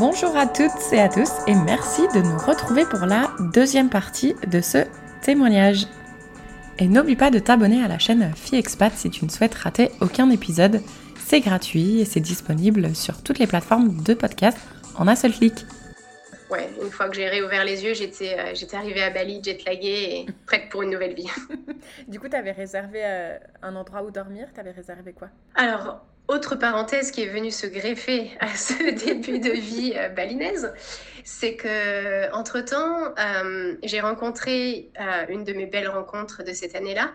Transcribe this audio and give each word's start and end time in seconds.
Bonjour 0.00 0.34
à 0.34 0.46
toutes 0.46 0.92
et 0.92 0.98
à 0.98 1.10
tous 1.10 1.28
et 1.46 1.54
merci 1.54 2.00
de 2.14 2.22
nous 2.22 2.38
retrouver 2.38 2.86
pour 2.86 3.00
la 3.00 3.30
deuxième 3.52 3.90
partie 3.90 4.34
de 4.50 4.62
ce 4.62 4.86
témoignage. 5.20 5.88
Et 6.78 6.88
n'oublie 6.88 7.16
pas 7.16 7.30
de 7.30 7.38
t'abonner 7.38 7.84
à 7.84 7.88
la 7.88 7.98
chaîne 7.98 8.32
Fille 8.34 8.58
Expat 8.58 8.94
si 8.96 9.10
tu 9.10 9.26
ne 9.26 9.30
souhaites 9.30 9.54
rater 9.54 9.90
aucun 10.00 10.30
épisode. 10.30 10.80
C'est 11.26 11.40
gratuit 11.40 12.00
et 12.00 12.06
c'est 12.06 12.20
disponible 12.20 12.96
sur 12.96 13.22
toutes 13.22 13.38
les 13.38 13.46
plateformes 13.46 14.02
de 14.02 14.14
podcast 14.14 14.56
en 14.96 15.06
un 15.06 15.16
seul 15.16 15.32
clic. 15.32 15.66
Ouais, 16.50 16.68
une 16.82 16.90
fois 16.90 17.08
que 17.08 17.14
j'ai 17.14 17.28
réouvert 17.28 17.64
les 17.64 17.84
yeux, 17.84 17.94
j'étais 17.94 18.36
euh, 18.36 18.54
j'étais 18.54 18.76
arrivée 18.76 19.02
à 19.02 19.10
Bali 19.10 19.40
jetlaguée 19.42 20.26
et 20.26 20.26
prête 20.46 20.68
pour 20.68 20.82
une 20.82 20.90
nouvelle 20.90 21.14
vie. 21.14 21.28
du 22.08 22.18
coup, 22.18 22.28
tu 22.28 22.34
avais 22.34 22.50
réservé 22.50 23.02
euh, 23.04 23.38
un 23.62 23.76
endroit 23.76 24.02
où 24.02 24.10
dormir? 24.10 24.48
Tu 24.52 24.58
avais 24.58 24.72
réservé 24.72 25.12
quoi? 25.12 25.28
Alors, 25.54 26.04
autre 26.26 26.56
parenthèse 26.56 27.12
qui 27.12 27.22
est 27.22 27.28
venue 27.28 27.52
se 27.52 27.68
greffer 27.68 28.32
à 28.40 28.48
ce 28.56 29.04
début 29.04 29.38
de 29.38 29.50
vie 29.50 29.94
euh, 29.96 30.08
balinaise, 30.08 30.72
c'est 31.22 31.54
que 31.54 32.32
entre 32.34 32.60
temps, 32.60 33.14
j'ai 33.84 34.00
rencontré 34.00 34.90
une 35.28 35.44
de 35.44 35.52
mes 35.52 35.66
belles 35.66 35.88
rencontres 35.88 36.42
de 36.42 36.52
cette 36.52 36.74
année-là, 36.74 37.12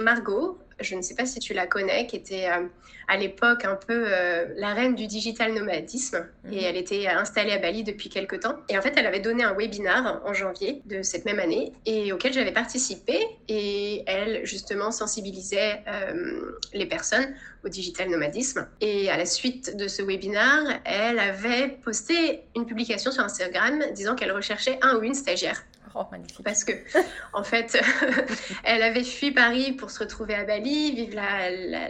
Margot, 0.00 0.58
je 0.80 0.94
ne 0.94 1.02
sais 1.02 1.14
pas 1.14 1.26
si 1.26 1.38
tu 1.38 1.54
la 1.54 1.66
connais, 1.66 2.06
qui 2.06 2.16
était 2.16 2.48
euh, 2.48 2.66
à 3.08 3.16
l'époque 3.16 3.64
un 3.64 3.76
peu 3.76 4.04
euh, 4.06 4.46
la 4.56 4.74
reine 4.74 4.94
du 4.94 5.06
digital 5.06 5.52
nomadisme. 5.52 6.26
Et 6.50 6.56
mhm. 6.56 6.64
elle 6.64 6.76
était 6.76 7.06
installée 7.08 7.52
à 7.52 7.58
Bali 7.58 7.84
depuis 7.84 8.08
quelques 8.08 8.40
temps. 8.40 8.56
Et 8.68 8.78
en 8.78 8.82
fait, 8.82 8.94
elle 8.96 9.06
avait 9.06 9.20
donné 9.20 9.44
un 9.44 9.54
webinar 9.54 10.20
en 10.24 10.32
janvier 10.32 10.82
de 10.86 11.02
cette 11.02 11.24
même 11.24 11.38
année 11.38 11.72
et 11.86 12.12
auquel 12.12 12.32
j'avais 12.32 12.52
participé. 12.52 13.18
Et 13.48 14.02
elle, 14.06 14.44
justement, 14.44 14.90
sensibilisait 14.90 15.82
euh, 15.88 16.58
les 16.72 16.86
personnes 16.86 17.34
au 17.64 17.68
digital 17.68 18.08
nomadisme. 18.08 18.66
Et 18.80 19.10
à 19.10 19.16
la 19.16 19.26
suite 19.26 19.76
de 19.76 19.88
ce 19.88 20.02
webinar, 20.02 20.80
elle 20.84 21.18
avait 21.18 21.68
posté 21.68 22.42
une 22.56 22.66
publication 22.66 23.10
sur 23.10 23.22
Instagram 23.22 23.82
disant 23.94 24.14
qu'elle 24.14 24.32
recherchait 24.32 24.78
un 24.82 24.96
ou 24.96 25.02
une 25.02 25.14
stagiaire 25.14 25.62
Oh. 25.94 26.04
Parce 26.44 26.64
que, 26.64 26.72
en 27.32 27.42
fait, 27.42 27.80
elle 28.64 28.82
avait 28.82 29.02
fui 29.02 29.32
Paris 29.32 29.72
pour 29.72 29.90
se 29.90 29.98
retrouver 29.98 30.34
à 30.34 30.44
Bali, 30.44 30.94
vivre 30.94 31.20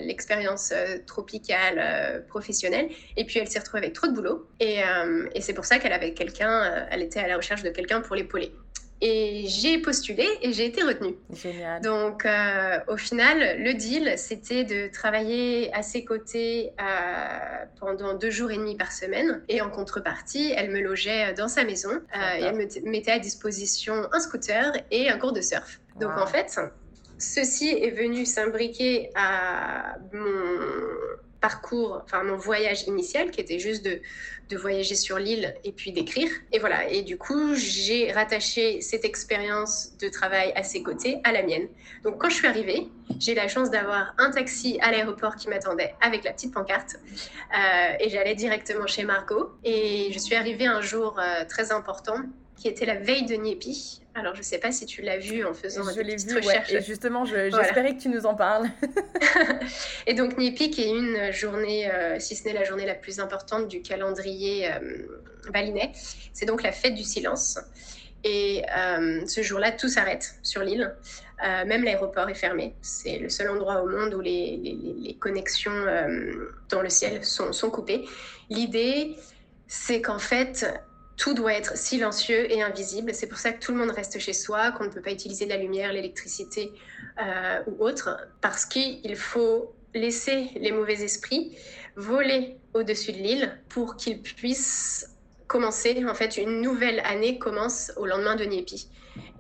l'expérience 0.01 0.73
euh, 0.73 0.99
tropicale 1.07 1.79
euh, 1.79 2.21
professionnelle. 2.27 2.89
Et 3.17 3.25
puis, 3.25 3.39
elle 3.39 3.49
s'est 3.49 3.59
retrouvée 3.59 3.85
avec 3.85 3.93
trop 3.93 4.07
de 4.07 4.13
boulot. 4.13 4.49
Et, 4.59 4.83
euh, 4.83 5.29
et 5.35 5.41
c'est 5.43 5.55
pour 5.55 5.65
ça 5.67 5.79
qu'elle 5.79 5.93
avait 5.93 6.15
quelqu'un, 6.15 6.87
elle 6.91 7.03
était 7.03 7.21
à 7.21 7.29
la 7.29 7.37
recherche 7.37 7.63
de 7.63 7.71
quelqu'un 7.71 8.01
pour 8.01 8.17
l'épauler. 8.17 8.55
Et 9.03 9.45
j'ai 9.47 9.79
postulé 9.79 10.27
et 10.43 10.53
j'ai 10.53 10.67
été 10.67 10.83
retenue. 10.83 11.15
Génial. 11.33 11.81
Donc, 11.81 12.27
euh, 12.27 12.79
au 12.87 12.99
final, 12.99 13.63
le 13.63 13.73
deal, 13.73 14.13
c'était 14.17 14.65
de 14.65 14.93
travailler 14.93 15.73
à 15.73 15.83
ses 15.83 16.05
côtés 16.05 16.73
euh, 16.81 17.65
pendant 17.79 18.15
deux 18.15 18.31
jours 18.31 18.51
et 18.51 18.57
demi 18.57 18.77
par 18.77 18.93
semaine. 18.93 19.43
Et 19.49 19.63
en 19.63 19.71
contrepartie, 19.71 20.53
elle 20.55 20.71
me 20.71 20.81
logeait 20.81 21.33
dans 21.33 21.49
sa 21.49 21.65
maison 21.65 21.91
euh, 21.91 22.39
et 22.39 22.43
elle 22.43 22.57
me 22.57 22.91
mettait 22.91 23.13
à 23.13 23.19
disposition 23.19 24.07
un 24.13 24.21
scooter 24.21 24.73
et 24.91 25.09
un 25.09 25.19
cours 25.19 25.33
de 25.33 25.41
surf. 25.41 25.81
Donc, 25.99 26.13
en 26.19 26.27
fait, 26.27 26.61
ceci 27.19 27.71
est 27.71 27.91
venu 27.91 28.27
s'imbriquer 28.27 29.11
à 29.15 29.97
mon 30.13 30.29
parcours, 31.41 32.03
enfin 32.05 32.23
mon 32.23 32.37
voyage 32.37 32.83
initial 32.87 33.31
qui 33.31 33.41
était 33.41 33.59
juste 33.59 33.85
de, 33.85 34.01
de 34.51 34.57
voyager 34.57 34.95
sur 34.95 35.19
l'île 35.19 35.55
et 35.65 35.73
puis 35.73 35.93
d'écrire. 35.93 36.29
Et 36.53 36.59
voilà, 36.59 36.89
et 36.89 37.03
du 37.03 37.17
coup, 37.17 37.55
j'ai 37.55 38.13
rattaché 38.13 38.81
cette 38.81 39.05
expérience 39.05 39.97
de 39.99 40.09
travail 40.09 40.53
à 40.55 40.63
ses 40.63 40.83
côtés 40.83 41.19
à 41.25 41.33
la 41.33 41.43
mienne. 41.43 41.69
Donc 42.03 42.19
quand 42.19 42.29
je 42.29 42.35
suis 42.35 42.47
arrivée, 42.47 42.89
j'ai 43.19 43.35
la 43.35 43.49
chance 43.49 43.71
d'avoir 43.71 44.15
un 44.19 44.31
taxi 44.31 44.79
à 44.81 44.91
l'aéroport 44.91 45.37
qui 45.37 45.49
m'attendait 45.49 45.95
avec 46.01 46.25
la 46.25 46.33
petite 46.33 46.53
pancarte 46.53 46.97
euh, 46.97 47.97
et 48.01 48.11
j'allais 48.11 48.35
directement 48.35 48.87
chez 48.87 49.05
Margot. 49.05 49.51
Et 49.65 50.11
je 50.13 50.19
suis 50.19 50.35
arrivée 50.35 50.67
un 50.67 50.81
jour 50.81 51.19
euh, 51.19 51.45
très 51.49 51.73
important 51.73 52.17
qui 52.61 52.69
était 52.69 52.85
la 52.85 52.97
veille 52.97 53.25
de 53.25 53.35
Niepi. 53.35 54.03
Alors, 54.15 54.35
je 54.35 54.41
ne 54.41 54.45
sais 54.45 54.59
pas 54.59 54.71
si 54.71 54.85
tu 54.85 55.01
l'as 55.01 55.17
vu 55.17 55.45
en 55.47 55.55
faisant 55.55 55.83
je 55.95 56.01
l'ai 56.03 56.17
vu, 56.17 56.37
recherche. 56.37 56.71
Et 56.73 56.83
justement, 56.83 57.25
j'espérais 57.25 57.97
que 57.97 58.03
tu 58.03 58.11
nous 58.11 58.27
en 58.27 58.35
parles. 58.35 58.69
et 60.07 60.13
donc, 60.13 60.37
Niepi, 60.37 60.71
qui 60.71 60.83
est 60.83 60.91
une 60.91 61.33
journée, 61.33 61.91
euh, 61.91 62.19
si 62.19 62.37
ce 62.37 62.45
n'est 62.45 62.53
la 62.53 62.65
journée 62.65 62.85
la 62.85 62.95
plus 62.95 63.19
importante 63.19 63.67
du 63.67 63.81
calendrier 63.81 64.71
euh, 64.71 64.79
balinais, 65.51 65.93
c'est 66.35 66.45
donc 66.45 66.63
la 66.63 66.73
fête 66.73 66.95
du 66.95 67.03
silence. 67.03 67.59
Et 68.25 68.63
euh, 68.77 69.27
ce 69.27 69.43
jour-là, 69.43 69.73
tout 69.73 69.89
s'arrête 69.89 70.35
sur 70.43 70.63
l'île. 70.63 70.95
même 71.67 71.83
l'aéroport 71.83 72.29
est 72.29 72.35
fermé. 72.35 72.75
C'est 72.83 73.19
le 73.19 73.31
seul 73.31 73.49
endroit 73.49 73.81
au 73.83 73.89
monde 73.89 74.13
où 74.13 74.21
les, 74.21 74.59
les, 74.63 74.77
les 74.99 75.15
connexions 75.15 75.87
dans 76.69 76.83
le 76.83 76.91
ciel 76.91 77.25
sont, 77.25 77.55
sont 77.55 77.71
coupées. 77.71 78.05
L'idée, 78.51 79.17
c'est 79.67 80.03
qu'en 80.03 80.19
fait, 80.19 80.67
tout 81.21 81.35
doit 81.35 81.53
être 81.53 81.77
silencieux 81.77 82.51
et 82.51 82.63
invisible. 82.63 83.13
C'est 83.13 83.27
pour 83.27 83.37
ça 83.37 83.53
que 83.53 83.63
tout 83.63 83.73
le 83.73 83.79
monde 83.79 83.91
reste 83.91 84.19
chez 84.19 84.33
soi, 84.33 84.73
qu'on 84.73 84.85
ne 84.85 84.89
peut 84.89 85.03
pas 85.03 85.13
utiliser 85.13 85.45
la 85.45 85.59
lumière, 85.59 85.93
l'électricité 85.93 86.73
euh, 87.23 87.61
ou 87.67 87.85
autre, 87.85 88.17
parce 88.41 88.65
qu'il 88.65 89.17
faut 89.17 89.75
laisser 89.95 90.49
les 90.57 90.73
mauvais 90.73 91.03
esprits 91.03 91.59
voler 91.95 92.57
au-dessus 92.73 93.13
de 93.13 93.19
l'île 93.19 93.59
pour 93.69 93.97
qu'ils 93.97 94.23
puissent 94.23 95.15
commencer. 95.47 96.03
En 96.09 96.15
fait, 96.15 96.39
une 96.39 96.63
nouvelle 96.63 97.01
année 97.01 97.39
commence 97.39 97.93
au 97.99 98.07
lendemain 98.07 98.37
de 98.37 98.45
Niepi. 98.45 98.89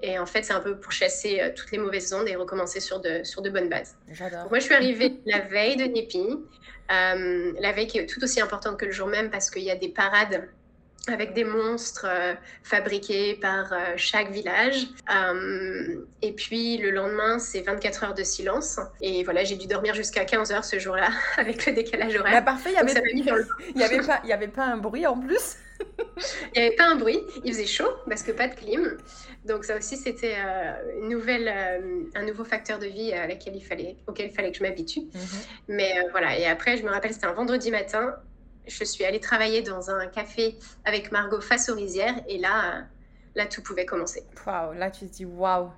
Et 0.02 0.18
en 0.18 0.26
fait, 0.26 0.42
c'est 0.42 0.52
un 0.52 0.60
peu 0.60 0.78
pour 0.78 0.92
chasser 0.92 1.40
euh, 1.40 1.48
toutes 1.56 1.70
les 1.70 1.78
mauvaises 1.78 2.12
ondes 2.12 2.28
et 2.28 2.36
recommencer 2.36 2.80
sur 2.80 3.00
de, 3.00 3.24
sur 3.24 3.40
de 3.40 3.48
bonnes 3.48 3.70
bases. 3.70 3.96
J'adore. 4.10 4.50
Moi, 4.50 4.58
je 4.58 4.64
suis 4.64 4.74
arrivée 4.74 5.14
la 5.24 5.40
veille 5.40 5.76
de 5.76 5.84
Niepi, 5.84 6.26
euh, 6.92 7.52
la 7.58 7.72
veille 7.72 7.86
qui 7.86 7.96
est 7.96 8.06
tout 8.06 8.22
aussi 8.22 8.42
importante 8.42 8.78
que 8.78 8.84
le 8.84 8.92
jour 8.92 9.08
même 9.08 9.30
parce 9.30 9.48
qu'il 9.48 9.62
y 9.62 9.70
a 9.70 9.76
des 9.76 9.88
parades 9.88 10.46
avec 11.08 11.32
des 11.32 11.44
monstres 11.44 12.06
euh, 12.08 12.34
fabriqués 12.62 13.34
par 13.34 13.72
euh, 13.72 13.76
chaque 13.96 14.30
village. 14.30 14.86
Euh, 15.10 16.04
et 16.22 16.32
puis 16.32 16.76
le 16.78 16.90
lendemain, 16.90 17.38
c'est 17.38 17.62
24 17.62 18.04
heures 18.04 18.14
de 18.14 18.22
silence. 18.22 18.78
Et 19.00 19.24
voilà, 19.24 19.44
j'ai 19.44 19.56
dû 19.56 19.66
dormir 19.66 19.94
jusqu'à 19.94 20.24
15 20.24 20.52
heures 20.52 20.64
ce 20.64 20.78
jour-là 20.78 21.08
avec 21.36 21.64
le 21.66 21.72
décalage 21.72 22.14
horaire. 22.16 22.32
Bah, 22.32 22.42
parfait, 22.42 22.70
il 22.70 22.72
n'y 22.72 22.78
avait, 22.78 22.98
avait, 23.82 24.00
pas, 24.06 24.20
y 24.24 24.32
avait 24.32 24.48
pas 24.48 24.64
un 24.64 24.76
bruit 24.76 25.06
en 25.06 25.18
plus 25.18 25.56
Il 26.54 26.60
n'y 26.60 26.66
avait 26.66 26.76
pas 26.76 26.88
un 26.88 26.96
bruit, 26.96 27.20
il 27.44 27.52
faisait 27.52 27.66
chaud 27.66 27.90
parce 28.06 28.22
que 28.22 28.32
pas 28.32 28.48
de 28.48 28.54
clim. 28.54 28.98
Donc 29.46 29.64
ça 29.64 29.78
aussi, 29.78 29.96
c'était 29.96 30.36
une 31.00 31.08
nouvelle, 31.08 31.48
un 32.14 32.22
nouveau 32.24 32.44
facteur 32.44 32.78
de 32.78 32.84
vie 32.84 33.14
à 33.14 33.26
laquelle 33.26 33.56
il 33.56 33.64
fallait, 33.64 33.96
auquel 34.06 34.26
il 34.26 34.34
fallait 34.34 34.52
que 34.52 34.58
je 34.58 34.62
m'habitue. 34.62 35.00
Mhm. 35.00 35.20
Mais 35.68 35.94
voilà, 36.10 36.38
et 36.38 36.44
après, 36.44 36.76
je 36.76 36.82
me 36.82 36.90
rappelle, 36.90 37.14
c'était 37.14 37.24
un 37.24 37.32
vendredi 37.32 37.70
matin 37.70 38.14
je 38.66 38.84
suis 38.84 39.04
allée 39.04 39.20
travailler 39.20 39.62
dans 39.62 39.90
un 39.90 40.06
café 40.06 40.56
avec 40.84 41.12
Margot 41.12 41.40
face 41.40 41.68
aux 41.68 41.74
rizières 41.74 42.20
et 42.28 42.38
là, 42.38 42.84
là 43.34 43.46
tout 43.46 43.62
pouvait 43.62 43.86
commencer. 43.86 44.24
Waouh, 44.46 44.72
là 44.74 44.90
tu 44.90 45.06
te 45.06 45.12
dis 45.12 45.24
waouh. 45.24 45.70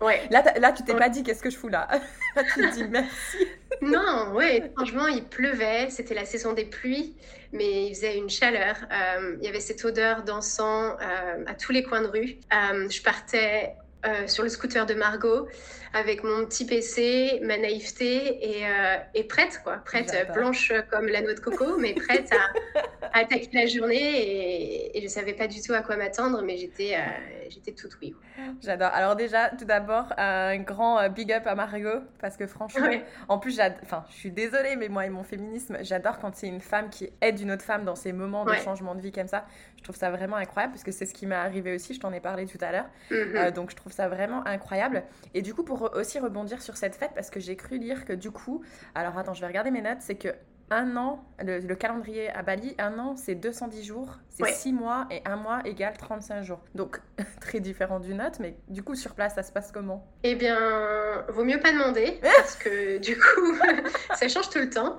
Ouais. 0.00 0.26
Là, 0.30 0.42
là 0.58 0.72
tu 0.72 0.82
t'es 0.82 0.94
pas 0.94 1.08
dit 1.08 1.22
qu'est-ce 1.22 1.42
que 1.42 1.50
je 1.50 1.56
fous 1.56 1.68
là? 1.68 1.86
là 2.36 2.42
tu 2.42 2.60
te 2.60 2.74
dis 2.74 2.84
merci. 2.84 3.46
non, 3.82 4.32
ouais, 4.34 4.72
franchement 4.74 5.06
il 5.06 5.24
pleuvait, 5.24 5.90
c'était 5.90 6.14
la 6.14 6.24
saison 6.24 6.54
des 6.54 6.64
pluies, 6.64 7.14
mais 7.52 7.86
il 7.86 7.94
faisait 7.94 8.16
une 8.16 8.30
chaleur. 8.30 8.76
Euh, 8.90 9.36
il 9.40 9.44
y 9.44 9.48
avait 9.48 9.60
cette 9.60 9.84
odeur 9.84 10.22
d'encens 10.22 10.96
euh, 11.00 11.44
à 11.46 11.54
tous 11.54 11.72
les 11.72 11.82
coins 11.82 12.02
de 12.02 12.08
rue. 12.08 12.36
Euh, 12.52 12.88
je 12.88 13.02
partais 13.02 13.74
euh, 14.06 14.26
sur 14.26 14.42
le 14.42 14.48
scooter 14.48 14.86
de 14.86 14.94
Margot 14.94 15.48
avec 15.92 16.22
mon 16.22 16.46
petit 16.46 16.64
PC, 16.66 17.40
ma 17.42 17.58
naïveté 17.58 18.58
et, 18.58 18.66
euh, 18.66 18.96
et 19.14 19.24
prête, 19.24 19.60
quoi. 19.64 19.78
Prête, 19.84 20.14
blanche 20.32 20.72
comme 20.90 21.06
la 21.06 21.20
noix 21.20 21.34
de 21.34 21.40
coco, 21.40 21.76
mais 21.78 21.94
prête 21.94 22.30
à, 22.32 22.78
attaquer 23.12 23.48
la 23.52 23.66
journée. 23.66 23.96
Et, 23.96 24.96
et 24.96 25.00
je 25.00 25.06
ne 25.06 25.10
savais 25.10 25.32
pas 25.32 25.46
du 25.46 25.60
tout 25.60 25.72
à 25.72 25.82
quoi 25.82 25.96
m'attendre, 25.96 26.42
mais 26.42 26.56
j'étais 26.56 26.94
euh, 26.94 27.48
j'étais 27.48 27.72
toute 27.72 27.96
oui. 28.00 28.14
J'adore. 28.62 28.90
Alors, 28.92 29.16
déjà, 29.16 29.50
tout 29.50 29.64
d'abord, 29.64 30.12
un 30.16 30.58
grand 30.58 31.08
big 31.10 31.32
up 31.32 31.46
à 31.46 31.54
Margot 31.54 32.00
parce 32.20 32.36
que 32.36 32.46
franchement, 32.46 32.88
en 33.28 33.38
plus, 33.38 33.60
enfin, 33.82 34.04
je 34.10 34.14
suis 34.14 34.30
désolée, 34.30 34.76
mais 34.76 34.88
moi 34.88 35.06
et 35.06 35.10
mon 35.10 35.22
féminisme, 35.22 35.78
j'adore 35.82 36.18
quand 36.18 36.34
c'est 36.34 36.48
une 36.48 36.60
femme 36.60 36.90
qui 36.90 37.10
aide 37.20 37.40
une 37.40 37.52
autre 37.52 37.64
femme 37.64 37.84
dans 37.84 37.96
ces 37.96 38.12
moments 38.12 38.44
de 38.44 38.54
changement 38.54 38.94
de 38.94 39.00
vie 39.00 39.12
comme 39.12 39.28
ça. 39.28 39.46
Je 39.76 39.82
trouve 39.82 39.96
ça 39.96 40.10
vraiment 40.10 40.36
incroyable 40.36 40.72
parce 40.72 40.84
que 40.84 40.92
c'est 40.92 41.06
ce 41.06 41.14
qui 41.14 41.26
m'est 41.26 41.34
arrivé 41.34 41.74
aussi. 41.74 41.94
Je 41.94 42.00
t'en 42.00 42.12
ai 42.12 42.20
parlé 42.20 42.46
tout 42.46 42.58
à 42.60 42.72
l'heure. 42.72 42.86
Mhm. 43.10 43.50
donc, 43.52 43.70
je 43.70 43.76
trouve 43.76 43.92
ça 43.92 44.08
vraiment 44.08 44.46
incroyable. 44.46 45.04
Et 45.34 45.42
du 45.42 45.54
coup, 45.54 45.64
pour 45.64 45.90
aussi 45.94 46.18
rebondir 46.18 46.62
sur 46.62 46.76
cette 46.76 46.94
fête, 46.94 47.12
parce 47.14 47.30
que 47.30 47.40
j'ai 47.40 47.56
cru 47.56 47.78
lire 47.78 48.04
que 48.04 48.12
du 48.12 48.30
coup, 48.30 48.62
alors 48.94 49.16
attends, 49.18 49.34
je 49.34 49.40
vais 49.40 49.46
regarder 49.46 49.70
mes 49.70 49.82
notes, 49.82 50.00
c'est 50.00 50.16
que 50.16 50.28
un 50.70 50.96
an, 50.96 51.24
le, 51.40 51.74
calendrier 51.74 52.30
à 52.30 52.42
Bali, 52.42 52.74
un 52.78 52.98
an, 52.98 53.16
c'est 53.16 53.34
210 53.34 53.84
jours, 53.84 54.18
c'est 54.28 54.46
6 54.46 54.72
mois, 54.72 55.06
et 55.10 55.20
un 55.24 55.36
mois 55.36 55.60
égale 55.64 55.96
35 55.98 56.42
jours. 56.42 56.60
Donc, 56.74 57.00
très 57.40 57.60
différent 57.60 57.98
d'une 57.98 58.18
note, 58.18 58.38
mais 58.38 58.56
du 58.68 58.82
coup, 58.82 58.94
sur 58.94 59.14
place, 59.14 59.34
ça 59.34 59.42
se 59.42 59.50
passe 59.50 59.72
comment? 59.72 60.06
Eh 60.22 60.36
bien, 60.36 61.24
vaut 61.28 61.44
mieux 61.44 61.58
pas 61.58 61.72
demander, 61.72 62.20
parce 62.22 62.56
que 62.56 62.98
du 62.98 63.16
coup, 63.16 63.58
ça 64.14 64.28
change 64.28 64.48
tout 64.50 64.60
le 64.60 64.70
temps. 64.70 64.96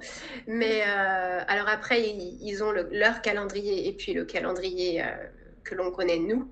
Mais 0.47 0.83
euh, 0.85 1.39
alors 1.47 1.69
après, 1.69 2.01
ils, 2.01 2.63
ont 2.63 2.71
leur 2.71 3.21
calendrier, 3.21 3.88
et 3.88 3.94
puis 3.94 4.13
le 4.13 4.25
calendrier... 4.25 5.03
Euh, 5.03 5.07
que 5.63 5.75
l'on 5.75 5.91
connaît 5.91 6.19
nous. 6.19 6.49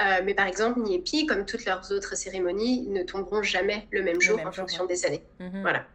Euh, 0.00 0.22
mais 0.24 0.34
par 0.34 0.46
exemple, 0.46 0.80
Niepi, 0.80 1.26
comme 1.26 1.46
toutes 1.46 1.64
leurs 1.64 1.92
autres 1.92 2.16
cérémonies, 2.16 2.86
ne 2.88 3.02
tomberont 3.02 3.42
jamais 3.42 3.86
le 3.90 4.02
même 4.02 4.20
jour 4.20 4.40
en 4.44 4.52
fonction 4.52 4.86
des 4.86 5.06
années. 5.06 5.22
Mhm. 5.38 5.62
Voilà. 5.62 5.86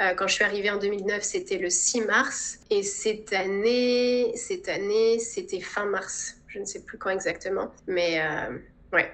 Euh, 0.00 0.14
quand 0.14 0.26
je 0.26 0.34
suis 0.34 0.44
arrivée 0.44 0.70
en 0.70 0.76
2009, 0.76 1.22
c'était 1.22 1.56
le 1.58 1.70
6 1.70 2.02
mars. 2.02 2.58
Et 2.70 2.82
cette 2.82 3.32
année, 3.32 4.32
cette 4.36 4.68
année, 4.68 5.18
c'était 5.18 5.60
fin 5.60 5.86
mars. 5.86 6.36
Je 6.48 6.58
ne 6.58 6.64
sais 6.64 6.82
plus 6.82 6.98
quand 6.98 7.10
exactement. 7.10 7.72
Mais 7.86 8.20
euh, 8.20 8.58
ouais, 8.92 9.10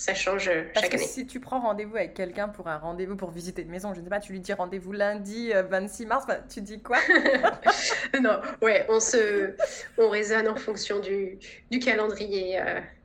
ça 0.00 0.14
change 0.14 0.48
euh, 0.48 0.64
Parce 0.72 0.86
chaque 0.86 0.96
que 0.96 0.98
si 0.98 1.26
tu 1.26 1.40
prends 1.40 1.60
rendez-vous 1.60 1.96
avec 1.96 2.14
quelqu'un 2.14 2.48
pour 2.48 2.68
un 2.68 2.78
rendez-vous 2.78 3.16
pour 3.16 3.30
visiter 3.30 3.62
une 3.62 3.68
maison, 3.68 3.92
je 3.92 4.00
ne 4.00 4.04
sais 4.04 4.10
pas, 4.10 4.20
tu 4.20 4.32
lui 4.32 4.40
dis 4.40 4.52
rendez-vous 4.52 4.92
lundi 4.92 5.52
26 5.52 6.06
mars, 6.06 6.26
bah, 6.26 6.38
tu 6.48 6.62
dis 6.62 6.80
quoi? 6.80 6.98
Non, 8.20 8.40
ouais, 8.62 8.86
on 8.88 8.98
se, 8.98 9.54
on 9.98 10.08
raisonne 10.08 10.48
en 10.48 10.56
fonction 10.56 11.00
du, 11.00 11.38
du 11.70 11.78
calendrier 11.78 12.60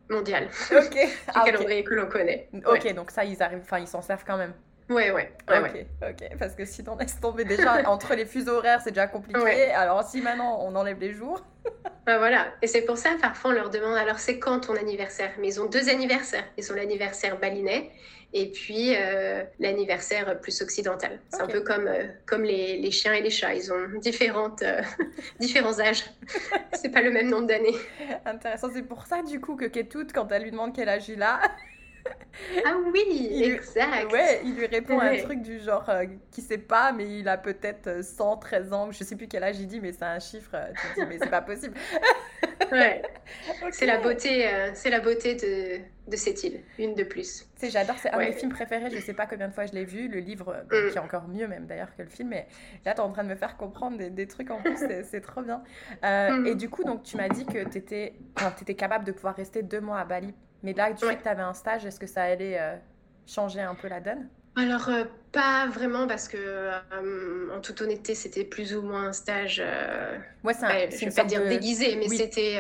mondial. 0.10 0.48
Ok. 0.72 0.92
du 0.94 1.08
ah, 1.28 1.44
calendrier 1.46 1.84
que 1.84 1.94
l'on 1.94 2.08
connaît. 2.08 2.50
Ok, 2.66 2.94
donc 2.94 3.12
ça, 3.12 3.26
ils 3.26 3.42
arrivent, 3.42 3.62
enfin, 3.62 3.80
ils 3.80 3.88
s'en 3.88 4.02
servent 4.02 4.24
quand 4.26 4.38
même. 4.38 4.54
Ouais, 4.90 5.12
ouais. 5.12 5.32
ok, 5.50 5.86
ok. 6.02 6.38
Parce 6.38 6.54
que 6.54 6.66
sinon, 6.66 6.96
laisse 6.96 7.20
tomber 7.20 7.44
déjà 7.44 7.82
entre 7.90 8.14
les 8.14 8.26
fuseaux 8.26 8.58
horaires, 8.58 8.82
c'est 8.84 8.92
déjà 8.92 9.08
compliqué. 9.08 9.72
Alors, 9.72 10.04
si 10.04 10.22
maintenant 10.22 10.60
on 10.62 10.76
enlève 10.76 11.00
les 11.00 11.14
jours. 11.14 11.44
bah 12.06 12.18
voilà. 12.18 12.48
Et 12.62 12.68
c'est 12.68 12.84
pour 12.84 12.98
ça, 12.98 13.10
parfois, 13.20 13.52
on 13.52 13.54
leur 13.54 13.70
demande 13.70 13.98
alors, 13.98 14.20
c'est 14.20 14.38
quand 14.38 14.60
ton 14.60 14.76
anniversaire? 14.76 15.32
Mais 15.40 15.48
ils 15.48 15.62
ont 15.62 15.66
deux 15.66 15.90
anniversaires. 15.90 16.46
Ils 16.58 16.72
ont 16.72 16.76
l'anniversaire 16.76 17.40
balinais 17.40 17.92
et 18.34 18.52
puis 18.52 18.94
euh, 18.96 19.44
l'anniversaire 19.60 20.40
plus 20.42 20.62
occidental. 20.62 21.20
C'est 21.30 21.42
un 21.42 21.48
peu 21.48 21.62
comme, 21.62 21.88
euh, 21.88 22.04
comme 22.26 22.44
les, 22.44 22.78
les, 22.78 22.92
chiens 22.92 23.14
et 23.14 23.22
les 23.22 23.30
chats. 23.30 23.56
Ils 23.56 23.72
ont 23.72 23.88
différentes, 24.02 24.62
euh, 24.62 24.82
différents 25.40 25.80
âges. 25.80 26.04
c'est 26.74 26.90
pas 26.90 27.02
le 27.02 27.12
même 27.12 27.30
nombre 27.30 27.48
d'années. 27.48 27.76
Intéressant. 28.26 28.68
C'est 28.74 28.84
pour 28.84 29.06
ça, 29.06 29.24
du 29.24 29.40
coup, 29.40 29.56
que 29.56 29.66
Ketut, 29.66 30.08
quand 30.14 30.30
elle 30.34 30.44
lui 30.44 30.52
demande 30.52 30.76
quel 30.76 30.90
âge 30.90 31.08
il 31.08 31.24
a, 31.24 31.40
ah 32.66 32.78
oui, 32.92 33.44
exact. 33.44 34.12
ouais, 34.12 34.42
il 34.44 34.56
lui 34.56 34.66
répond 34.66 35.00
un 35.00 35.18
truc 35.18 35.42
du 35.42 35.60
genre 35.60 35.90
euh, 35.90 36.06
qui 36.32 36.42
sait 36.42 36.58
pas, 36.58 36.92
mais 36.92 37.20
il 37.20 37.28
a 37.28 37.38
peut-être 37.38 38.04
113 38.04 38.68
euh, 38.68 38.76
ans, 38.76 38.92
je 38.92 39.04
sais 39.04 39.16
plus 39.16 39.28
quel 39.28 39.44
âge 39.44 39.60
il 39.60 39.68
dit, 39.68 39.80
mais 39.80 39.92
c'est 39.92 40.04
un 40.04 40.20
chiffre, 40.20 40.52
euh, 40.54 40.72
tu 40.74 41.02
dis, 41.02 41.08
mais 41.08 41.18
c'est 41.18 41.30
pas 41.30 41.42
possible. 41.42 41.76
ouais. 42.72 43.02
C'est 43.72 43.86
la 43.86 44.00
beauté, 44.00 44.50
c'est 44.74 44.90
la 44.90 45.00
beauté 45.00 45.36
de, 45.36 46.12
de 46.12 46.16
cette 46.16 46.44
île, 46.44 46.62
une 46.78 46.94
de 46.94 47.04
plus. 47.04 47.48
C'est 47.56 47.70
j'adore, 47.70 47.96
c'est 48.00 48.12
un 48.12 48.18
de 48.18 48.24
mes 48.24 48.34
films 48.34 48.52
préférés, 48.52 48.90
je 48.92 49.00
sais 49.00 49.14
pas 49.14 49.26
combien 49.26 49.48
de 49.48 49.54
fois 49.54 49.66
je 49.66 49.74
l'ai 49.74 49.86
vu, 49.86 50.08
le 50.08 50.20
livre, 50.20 50.56
mm. 50.66 50.92
qui 50.92 50.98
est 50.98 51.02
encore 51.02 51.28
mieux 51.28 51.48
même 51.48 51.66
d'ailleurs 51.66 51.96
que 51.96 52.04
le 52.04 52.10
film, 52.10 52.30
mais 52.30 52.48
là 52.86 52.94
tu 52.94 52.98
es 52.98 53.04
en 53.04 53.12
train 53.12 53.24
de 53.24 53.30
me 53.30 53.36
faire 53.36 53.58
comprendre 53.58 53.98
des, 53.98 54.10
des 54.10 54.28
trucs 54.28 54.52
en 54.52 54.62
plus, 54.62 54.78
c'est 54.78 55.22
trop 55.22 55.42
bien. 55.42 55.64
Mm. 56.04 56.46
Et 56.48 56.56
du 56.56 56.70
coup, 56.70 56.84
donc 56.84 57.04
tu 57.04 57.18
m'as 57.18 57.30
dit 57.30 57.46
que 57.46 57.64
tu 57.70 57.78
étais, 57.78 58.14
étais 58.62 58.76
capable 58.76 59.06
de 59.06 59.12
pouvoir 59.12 59.36
rester 59.36 59.64
deux 59.64 59.82
mois 59.82 60.00
à 60.00 60.06
Bali 60.06 60.34
mais 60.66 60.74
là, 60.74 60.92
tu 60.92 61.06
sais 61.06 61.16
que 61.16 61.22
tu 61.22 61.30
avais 61.30 61.44
un 61.44 61.54
stage, 61.54 61.86
est-ce 61.86 62.00
que 62.00 62.08
ça 62.08 62.24
allait 62.24 62.60
euh, 62.60 62.76
changer 63.28 63.62
un 63.62 63.76
peu 63.76 63.88
la 63.88 64.00
donne? 64.00 64.28
Alors, 64.56 64.90
euh, 64.90 65.04
pas 65.32 65.68
vraiment, 65.68 66.08
parce 66.08 66.28
que, 66.28 66.38
euh, 66.40 67.56
en 67.56 67.62
toute 67.62 67.82
honnêteté, 67.82 68.16
c'était 68.16 68.44
plus 68.44 68.76
ou 68.76 68.82
moins 68.82 69.10
un 69.10 69.14
stage. 69.14 69.62
ouais, 70.44 70.54
c'est 70.54 70.66
un, 70.66 70.90
je 70.90 71.06
ne 71.06 71.10
vais 71.12 71.16
pas 71.16 71.24
dire 71.24 71.48
déguisé, 71.48 71.96
mais 71.98 72.08
c'était 72.08 72.60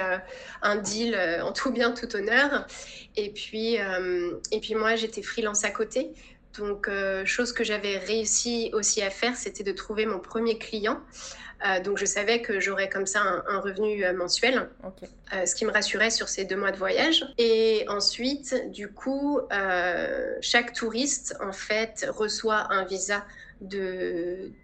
un 0.62 0.76
deal 0.76 1.18
en 1.42 1.52
tout 1.52 1.72
bien, 1.72 1.92
tout 1.92 2.16
honneur. 2.16 2.68
Et 3.16 3.32
puis, 3.32 3.76
et 3.76 4.60
puis 4.62 4.76
moi, 4.76 4.96
j'étais 4.96 5.24
freelance 5.24 5.64
à 5.64 5.72
côté. 5.72 6.12
Donc, 6.60 6.90
chose 7.24 7.54
que 7.54 7.64
j'avais 7.64 7.98
réussi 7.98 8.70
aussi 8.74 9.02
à 9.02 9.10
faire, 9.10 9.36
c'était 9.36 9.64
de 9.64 9.72
trouver 9.72 10.06
mon 10.06 10.20
premier 10.20 10.60
client. 10.60 11.00
Euh, 11.66 11.80
donc 11.80 11.98
je 11.98 12.06
savais 12.06 12.42
que 12.42 12.60
j'aurais 12.60 12.90
comme 12.90 13.06
ça 13.06 13.22
un, 13.48 13.60
revenu 13.60 14.04
euh, 14.04 14.14
mensuel, 14.14 14.70
euh, 15.34 15.46
ce 15.46 15.56
qui 15.56 15.66
me 15.66 15.72
rassurait 15.72 16.10
sur 16.10 16.28
ces 16.28 16.46
deux 16.46 16.58
mois 16.58 16.72
de 16.72 16.78
voyage. 16.78 17.26
Et 17.38 17.86
ensuite, 17.88 18.72
du 18.72 18.90
coup, 18.90 19.40
chaque 20.42 20.74
touriste 20.74 21.36
en 21.42 21.52
fait 21.52 22.08
reçoit 22.10 22.72
un 22.72 22.84
visa 22.86 23.24
d'un 23.62 23.78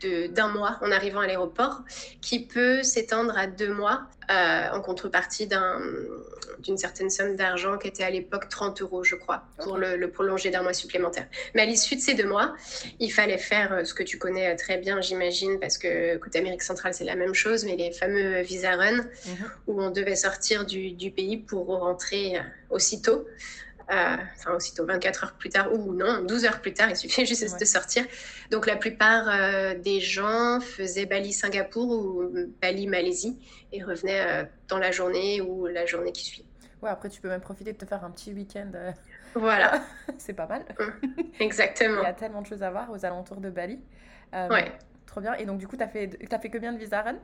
de, 0.04 0.52
mois 0.52 0.78
en 0.82 0.92
arrivant 0.92 1.22
à 1.22 1.28
l'aéroport, 1.28 1.82
qui 2.22 2.46
peut 2.46 2.84
s'étendre 2.84 3.38
à 3.38 3.48
deux 3.48 3.74
mois 3.74 4.02
euh, 4.30 4.70
en 4.72 4.82
contrepartie 4.82 5.48
d'une 6.60 6.78
certaine 6.78 7.10
somme 7.10 7.36
d'argent 7.36 7.78
qui 7.78 7.88
était 7.88 8.04
à 8.04 8.10
l'époque 8.10 8.50
30 8.50 8.82
euros, 8.82 9.04
je 9.04 9.16
crois, 9.16 9.44
pour 9.64 9.78
le, 9.78 10.10
prolonger 10.12 10.52
d'un 10.52 10.62
mois 10.62 10.74
supplémentaire. 10.74 11.28
Mais 11.56 11.62
à 11.62 11.66
l'issue 11.66 11.96
de 11.96 12.02
ces 12.02 12.14
deux 12.14 12.28
mois, 12.28 12.54
il 13.00 13.12
fallait 13.12 13.38
faire 13.38 13.86
ce 13.86 13.94
que 13.94 14.04
tu 14.04 14.18
connais 14.18 14.56
très 14.56 14.78
bien, 14.78 15.02
j'imagine, 15.02 15.60
parce 15.60 15.78
que 15.78 16.18
côté 16.18 16.40
Amérique 16.40 16.64
centrale, 16.64 16.81
c'est 16.92 17.04
la 17.04 17.16
même 17.16 17.34
chose, 17.34 17.66
mais 17.66 17.76
les 17.76 17.92
fameux 17.92 18.42
visa 18.42 18.76
run, 18.76 18.98
mhm. 18.98 19.06
où 19.68 19.82
on 19.82 19.92
devait 19.92 20.16
sortir 20.16 20.66
du, 20.66 20.92
du 20.92 21.12
pays 21.12 21.38
pour 21.38 21.68
rentrer 21.68 22.38
aussitôt. 22.70 23.26
Euh, 23.92 24.16
enfin 24.38 24.54
aussitôt 24.54 24.86
24 24.86 25.24
heures 25.24 25.34
plus 25.34 25.50
tard, 25.50 25.74
ou 25.74 25.94
non, 25.94 26.24
12 26.24 26.46
heures 26.46 26.62
plus 26.62 26.74
tard, 26.74 26.90
il 26.90 26.96
suffit 26.96 27.26
juste 27.26 27.60
de 27.60 27.66
sortir. 27.66 28.06
Donc 28.50 28.66
la 28.66 28.78
plupart 28.78 29.28
euh, 29.28 29.74
des 29.78 30.00
gens 30.00 30.60
faisaient 30.62 31.06
Bali-Singapour 31.06 31.90
ou 31.90 32.32
Bali-Malaisie 32.62 33.38
et 33.74 33.84
revenaient 33.84 34.22
euh, 34.22 34.46
dans 34.70 34.78
la 34.78 34.92
journée 34.92 35.42
ou 35.42 35.68
la 35.68 35.86
journée 35.86 36.14
qui 36.14 36.24
suit. 36.24 36.46
Ouais, 36.82 36.90
après 36.90 37.10
tu 37.10 37.20
peux 37.20 37.28
même 37.28 37.42
profiter 37.42 37.74
de 37.74 37.78
te 37.78 37.86
faire 37.86 38.06
un 38.06 38.12
petit 38.12 38.34
week-end. 38.34 38.72
Voilà. 39.36 39.84
C'est 40.18 40.34
pas 40.34 40.48
mal. 40.48 40.64
Mmh. 40.80 41.22
Exactement. 41.42 42.02
Il 42.02 42.06
y 42.06 42.08
a 42.08 42.14
tellement 42.14 42.42
de 42.42 42.48
choses 42.48 42.64
à 42.64 42.72
voir 42.72 42.90
aux 42.92 43.06
alentours 43.06 43.42
de 43.42 43.50
Bali. 43.50 43.80
ouais. 44.34 44.72
Trop 45.12 45.20
bien. 45.20 45.34
Et 45.34 45.46
donc, 45.46 45.58
du 45.58 45.68
coup, 45.68 45.76
tu 45.76 45.84
fait, 45.92 46.18
as 46.32 46.40
fait 46.40 46.50
combien 46.50 46.72
de 46.72 46.78
visa 46.78 47.02
run 47.02 47.18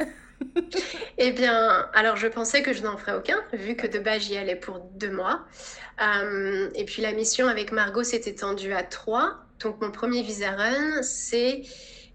Eh 1.18 1.31
bien, 1.31 1.89
alors 1.94 2.18
je 2.18 2.28
pensais 2.28 2.62
que 2.62 2.74
je 2.74 2.84
n'en 2.84 2.98
ferais 2.98 3.16
aucun, 3.16 3.38
vu 3.54 3.78
que 3.78 3.88
de 3.88 3.98
base, 3.98 4.24
j'y 4.24 4.36
allais 4.36 4.57
pour 4.57 4.80
deux 4.95 5.10
mois. 5.10 5.45
Euh, 6.01 6.69
et 6.75 6.84
puis, 6.84 7.01
la 7.01 7.13
mission 7.13 7.48
avec 7.48 7.72
Margot 7.72 8.04
s'est 8.04 8.24
étendue 8.25 8.74
à 8.74 8.84
trois. 8.84 9.38
Donc, 9.62 9.80
mon 9.80 9.89
premier 9.89 10.22
visa 10.22 10.51
run, 10.51 11.01
c'est 11.01 11.62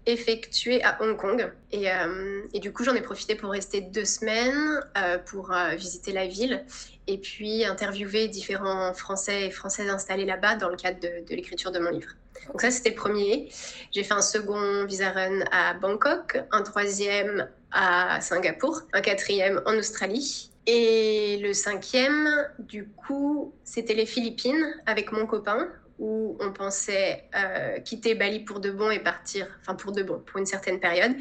effectué 0.05 0.83
à 0.83 1.01
Hong 1.01 1.17
Kong. 1.17 1.51
Et, 1.71 1.91
euh, 1.91 2.41
et 2.53 2.59
du 2.59 2.73
coup, 2.73 2.83
j'en 2.83 2.95
ai 2.95 3.01
profité 3.01 3.35
pour 3.35 3.51
rester 3.51 3.81
deux 3.81 4.05
semaines 4.05 4.83
euh, 4.97 5.17
pour 5.17 5.53
visiter 5.75 6.11
la 6.11 6.27
ville 6.27 6.65
et 7.07 7.17
puis 7.17 7.65
interviewer 7.65 8.27
différents 8.27 8.93
Français 8.93 9.47
et 9.47 9.51
Françaises 9.51 9.89
installés 9.89 10.25
là-bas 10.25 10.55
dans 10.55 10.69
le 10.69 10.77
cadre 10.77 10.99
de, 10.99 11.27
de 11.27 11.35
l'écriture 11.35 11.71
de 11.71 11.79
mon 11.79 11.89
livre. 11.89 12.09
Donc 12.47 12.61
ça, 12.61 12.71
c'était 12.71 12.89
le 12.89 12.95
premier. 12.95 13.49
J'ai 13.91 14.03
fait 14.03 14.13
un 14.13 14.21
second 14.21 14.85
visa 14.85 15.11
run 15.11 15.41
à 15.51 15.73
Bangkok, 15.73 16.41
un 16.51 16.61
troisième 16.61 17.49
à 17.71 18.21
Singapour, 18.21 18.81
un 18.93 19.01
quatrième 19.01 19.61
en 19.65 19.73
Australie. 19.75 20.49
Et 20.65 21.39
le 21.41 21.53
cinquième, 21.53 22.29
du 22.59 22.87
coup, 22.87 23.53
c'était 23.63 23.95
les 23.95 24.05
Philippines 24.05 24.65
avec 24.85 25.11
mon 25.11 25.25
copain, 25.25 25.67
où 25.99 26.37
on 26.39 26.51
pensait 26.51 27.23
euh, 27.35 27.79
quitter 27.79 28.15
Bali 28.15 28.39
pour 28.41 28.59
de 28.59 28.71
bon 28.71 28.91
et 28.91 28.99
partir, 28.99 29.47
enfin 29.61 29.75
pour 29.75 29.91
de 29.91 30.03
bon, 30.03 30.19
pour 30.19 30.39
une 30.39 30.45
certaine 30.45 30.79
période, 30.79 31.13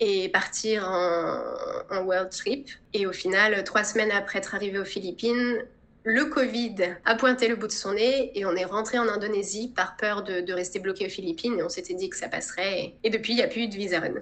et 0.00 0.28
partir 0.28 0.88
en, 0.88 1.42
en 1.90 2.02
world 2.04 2.30
trip. 2.30 2.68
Et 2.94 3.06
au 3.06 3.12
final, 3.12 3.62
trois 3.64 3.84
semaines 3.84 4.12
après 4.12 4.38
être 4.38 4.54
arrivé 4.54 4.78
aux 4.78 4.84
Philippines, 4.84 5.62
le 6.08 6.24
Covid 6.24 6.76
a 7.04 7.14
pointé 7.16 7.48
le 7.48 7.56
bout 7.56 7.66
de 7.66 7.72
son 7.72 7.92
nez 7.92 8.32
et 8.34 8.46
on 8.46 8.56
est 8.56 8.64
rentré 8.64 8.98
en 8.98 9.06
Indonésie 9.08 9.72
par 9.76 9.96
peur 9.96 10.22
de, 10.22 10.52
rester 10.54 10.78
bloqué 10.78 11.04
aux 11.06 11.10
Philippines 11.10 11.58
et 11.58 11.62
on 11.62 11.68
s'était 11.68 11.92
dit 11.92 12.08
que 12.08 12.16
ça 12.16 12.28
passerait. 12.28 12.94
Et, 13.04 13.10
depuis, 13.10 13.34
il 13.34 13.36
n'y 13.36 13.42
a 13.42 13.46
plus 13.46 13.64
eu 13.64 13.68
de 13.68 13.74
visa 13.74 14.00
run. 14.00 14.14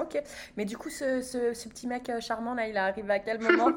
Ok. 0.00 0.18
Mais 0.56 0.64
du 0.64 0.78
coup, 0.78 0.88
ce, 0.88 1.68
petit 1.68 1.86
mec 1.86 2.08
euh, 2.08 2.20
charmant, 2.20 2.54
là, 2.54 2.66
il 2.66 2.74
est 2.74 2.78
arrivé 2.78 3.12
à 3.12 3.18
quel 3.18 3.40
moment? 3.40 3.70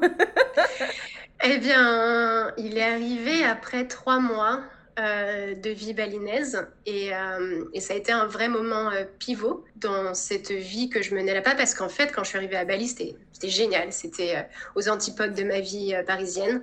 Eh 1.42 1.56
bien, 1.56 2.52
il 2.58 2.76
est 2.76 2.82
arrivé 2.82 3.44
après 3.44 3.86
trois 3.86 4.20
mois. 4.20 4.60
Euh, 4.98 5.54
de 5.54 5.70
vie 5.70 5.94
balinaise 5.94 6.66
et, 6.84 7.14
euh, 7.14 7.64
et, 7.72 7.80
ça 7.80 7.94
a 7.94 7.96
été 7.96 8.12
un 8.12 8.26
vrai 8.26 8.48
moment 8.48 8.90
pivot 9.18 9.64
dans 9.76 10.14
cette 10.14 10.50
vie 10.50 10.90
que 10.90 11.00
je 11.00 11.14
menais 11.14 11.32
là-bas 11.32 11.54
parce 11.54 11.74
qu'en 11.74 11.88
fait 11.88 12.12
quand 12.12 12.24
je 12.24 12.30
suis 12.30 12.38
arrivée 12.38 12.56
à 12.56 12.64
Bali 12.64 12.88
c'était 12.88 13.16
génial 13.48 13.92
c'était 13.92 14.48
aux 14.74 14.88
antipodes 14.88 15.32
de 15.32 15.44
ma 15.44 15.60
vie 15.60 15.94
parisienne 16.06 16.62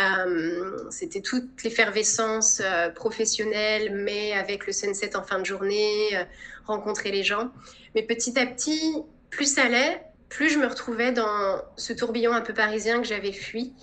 euh, 0.00 0.90
c'était 0.90 1.20
toute 1.20 1.62
l'effervescence 1.62 2.62
euh, 2.64 2.90
professionnelle, 2.90 3.94
mais 3.94 4.32
avec 4.32 4.66
le 4.66 4.72
sunset 4.72 5.16
en 5.16 5.22
fin 5.22 5.38
de 5.38 5.44
journée, 5.44 6.16
euh, 6.16 6.24
rencontrer 6.64 7.10
les 7.10 7.22
gens. 7.22 7.50
Mais 7.94 8.02
petit 8.02 8.38
à 8.38 8.46
petit, 8.46 8.96
plus 9.30 9.54
ça 9.54 9.64
allait, 9.64 10.02
plus 10.28 10.48
je 10.48 10.58
me 10.58 10.66
retrouvais 10.66 11.12
dans 11.12 11.60
ce 11.76 11.92
tourbillon 11.92 12.32
un 12.32 12.40
peu 12.40 12.54
parisien 12.54 13.00
que 13.00 13.06
j'avais 13.06 13.32
fui, 13.32 13.74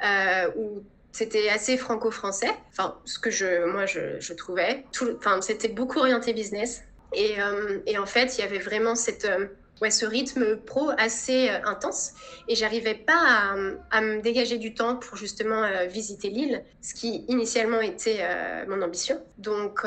ah. 0.00 0.48
où 0.56 0.82
c'était 1.16 1.48
assez 1.48 1.76
franco-français, 1.76 2.50
enfin, 2.70 2.98
ce 3.04 3.18
que 3.18 3.30
je, 3.30 3.64
moi 3.66 3.86
je, 3.86 4.32
trouvais. 4.34 4.84
Enfin, 5.16 5.40
c'était 5.40 5.68
beaucoup 5.68 5.98
orienté 5.98 6.32
business. 6.32 6.82
Et, 7.14 7.36
et, 7.86 7.98
en 7.98 8.04
fait, 8.04 8.36
il 8.36 8.40
y 8.40 8.44
avait 8.44 8.58
vraiment 8.58 8.94
cette 8.94 9.26
ouais, 9.80 9.90
ce 9.90 10.06
rythme 10.06 10.56
pro 10.56 10.90
assez 10.98 11.48
euh, 11.48 11.58
intense 11.64 12.12
et 12.48 12.54
j'arrivais 12.54 12.94
pas 12.94 13.54
à, 13.90 14.00
me 14.00 14.20
dégager 14.20 14.58
du 14.58 14.74
temps 14.74 14.96
pour 14.96 15.16
justement 15.16 15.62
euh, 15.62 15.86
visiter 15.86 16.30
l'île, 16.30 16.64
ce 16.80 16.94
qui 16.94 17.24
initialement 17.28 17.80
était 17.80 18.18
euh, 18.20 18.64
mon 18.68 18.82
ambition. 18.82 19.20
Donc 19.38 19.82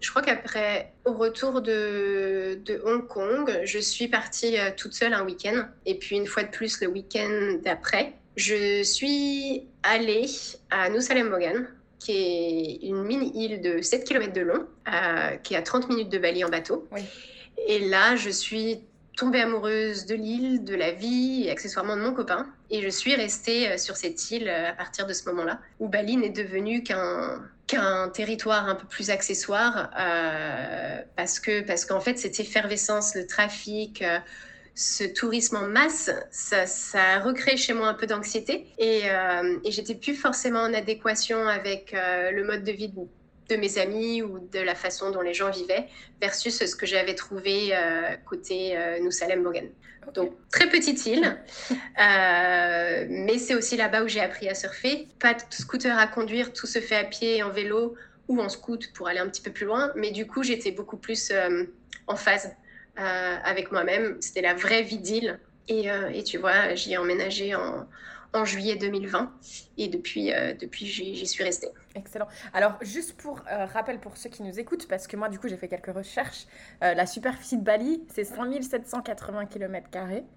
je 0.00 0.10
crois 0.10 0.22
qu'après, 0.22 0.92
au 1.04 1.12
retour 1.12 1.62
de, 1.62 2.58
de, 2.64 2.80
Hong 2.84 3.06
Kong, 3.06 3.60
je 3.64 3.78
suis 3.78 4.08
partie 4.08 4.56
toute 4.76 4.94
seule 4.94 5.14
un 5.14 5.24
week-end 5.24 5.66
et 5.86 5.98
puis 5.98 6.16
une 6.16 6.26
fois 6.26 6.42
de 6.42 6.50
plus 6.50 6.80
le 6.80 6.88
week-end 6.88 7.58
d'après. 7.62 8.14
Je 8.36 8.82
suis 8.82 9.68
allée 9.82 10.26
à 10.70 10.88
Lembongan, 10.88 11.66
qui 11.98 12.12
est 12.12 12.86
une 12.86 13.02
mini-île 13.04 13.60
de 13.60 13.80
7 13.80 14.04
km 14.04 14.32
de 14.32 14.40
long, 14.40 14.66
euh, 14.88 15.36
qui 15.42 15.54
est 15.54 15.56
à 15.56 15.62
30 15.62 15.88
minutes 15.88 16.10
de 16.10 16.18
Bali 16.18 16.44
en 16.44 16.48
bateau. 16.48 16.86
Et 17.68 17.88
là, 17.88 18.16
je 18.16 18.30
suis 18.30 18.80
tombée 19.16 19.40
amoureuse 19.40 20.06
de 20.06 20.16
l'île, 20.16 20.64
de 20.64 20.74
la 20.74 20.90
vie 20.90 21.44
et 21.46 21.50
accessoirement 21.50 21.96
de 21.96 22.02
mon 22.02 22.12
copain. 22.12 22.46
Et 22.70 22.82
je 22.82 22.88
suis 22.88 23.14
restée 23.14 23.70
euh, 23.70 23.78
sur 23.78 23.96
cette 23.96 24.30
île 24.32 24.48
euh, 24.48 24.70
à 24.70 24.72
partir 24.72 25.06
de 25.06 25.12
ce 25.12 25.28
moment-là, 25.30 25.60
où 25.78 25.88
Bali 25.88 26.16
n'est 26.16 26.30
devenu 26.30 26.82
qu'un 26.82 27.42
qu'un 27.66 28.10
territoire 28.10 28.68
un 28.68 28.74
peu 28.74 28.86
plus 28.86 29.08
accessoire, 29.08 29.88
parce 31.16 31.40
que 31.40 31.62
parce 31.62 31.86
qu'en 31.86 32.00
fait, 32.00 32.18
cette 32.18 32.38
effervescence, 32.38 33.14
le 33.14 33.26
trafic, 33.26 34.04
ce 34.74 35.04
tourisme 35.04 35.56
en 35.56 35.68
masse, 35.68 36.10
ça, 36.30 36.66
ça 36.66 37.20
recrée 37.20 37.56
chez 37.56 37.74
moi 37.74 37.86
un 37.86 37.94
peu 37.94 38.06
d'anxiété 38.06 38.66
et, 38.78 39.02
euh, 39.04 39.58
et 39.62 39.70
j'étais 39.70 39.94
plus 39.94 40.14
forcément 40.14 40.60
en 40.60 40.74
adéquation 40.74 41.46
avec 41.46 41.94
euh, 41.94 42.32
le 42.32 42.44
mode 42.44 42.64
de 42.64 42.72
vie 42.72 42.88
de, 43.48 43.56
mes 43.56 43.78
amis 43.78 44.20
ou 44.22 44.40
de 44.40 44.58
la 44.58 44.74
façon 44.74 45.12
dont 45.12 45.20
les 45.20 45.32
gens 45.34 45.50
vivaient 45.50 45.86
versus 46.20 46.64
ce 46.66 46.74
que 46.74 46.86
j'avais 46.86 47.14
trouvé 47.14 47.68
euh, 47.72 48.16
côté 48.28 48.76
Nous 49.00 49.12
Salem 49.12 49.42
Morgan. 49.42 49.68
Donc 50.12 50.32
très 50.50 50.68
petite 50.68 51.06
île, 51.06 51.38
mais 51.98 53.38
c'est 53.38 53.54
aussi 53.54 53.76
là-bas 53.76 54.02
où 54.02 54.08
j'ai 54.08 54.20
appris 54.20 54.48
à 54.48 54.54
surfer. 54.54 55.06
Pas 55.20 55.34
de 55.34 55.40
scooter 55.50 55.96
à 55.96 56.08
conduire, 56.08 56.52
tout 56.52 56.66
se 56.66 56.80
fait 56.80 56.96
à 56.96 57.04
pied, 57.04 57.42
en 57.42 57.50
vélo 57.50 57.94
ou 58.26 58.40
en 58.40 58.48
scoot 58.48 58.92
pour 58.92 59.06
aller 59.06 59.20
un 59.20 59.28
petit 59.28 59.42
peu 59.42 59.52
plus 59.52 59.66
loin. 59.66 59.92
Mais 59.94 60.10
du 60.10 60.26
coup, 60.26 60.42
j'étais 60.42 60.72
beaucoup 60.72 60.96
plus 60.96 61.32
en 62.06 62.16
phase 62.16 62.50
euh, 62.98 63.36
avec 63.44 63.72
moi-même. 63.72 64.16
C'était 64.20 64.42
la 64.42 64.54
vraie 64.54 64.82
vie 64.82 64.98
d'île. 64.98 65.40
Et, 65.68 65.90
euh, 65.90 66.10
et, 66.12 66.22
tu 66.22 66.38
vois, 66.38 66.74
j'y 66.74 66.92
ai 66.92 66.98
emménagé 66.98 67.54
en, 67.54 67.86
en, 68.32 68.44
juillet 68.44 68.76
2020. 68.76 69.32
Et 69.78 69.88
depuis, 69.88 70.32
euh, 70.32 70.54
depuis 70.54 70.86
j'y 70.86 71.26
suis 71.26 71.42
restée. 71.42 71.68
Excellent. 71.94 72.28
Alors, 72.52 72.74
juste 72.82 73.16
pour 73.16 73.40
rappel 73.72 73.98
pour 73.98 74.16
ceux 74.16 74.28
qui 74.28 74.42
nous 74.42 74.60
écoutent, 74.60 74.86
parce 74.88 75.06
que 75.06 75.16
moi, 75.16 75.28
du 75.28 75.38
coup, 75.38 75.48
j'ai 75.48 75.56
fait 75.56 75.68
quelques 75.68 75.94
recherches. 75.94 76.46
la 76.80 77.06
superficie 77.06 77.56
de 77.56 77.62
Bali, 77.62 78.02
c'est 78.12 78.24
5780 78.24 79.46
km, 79.46 79.88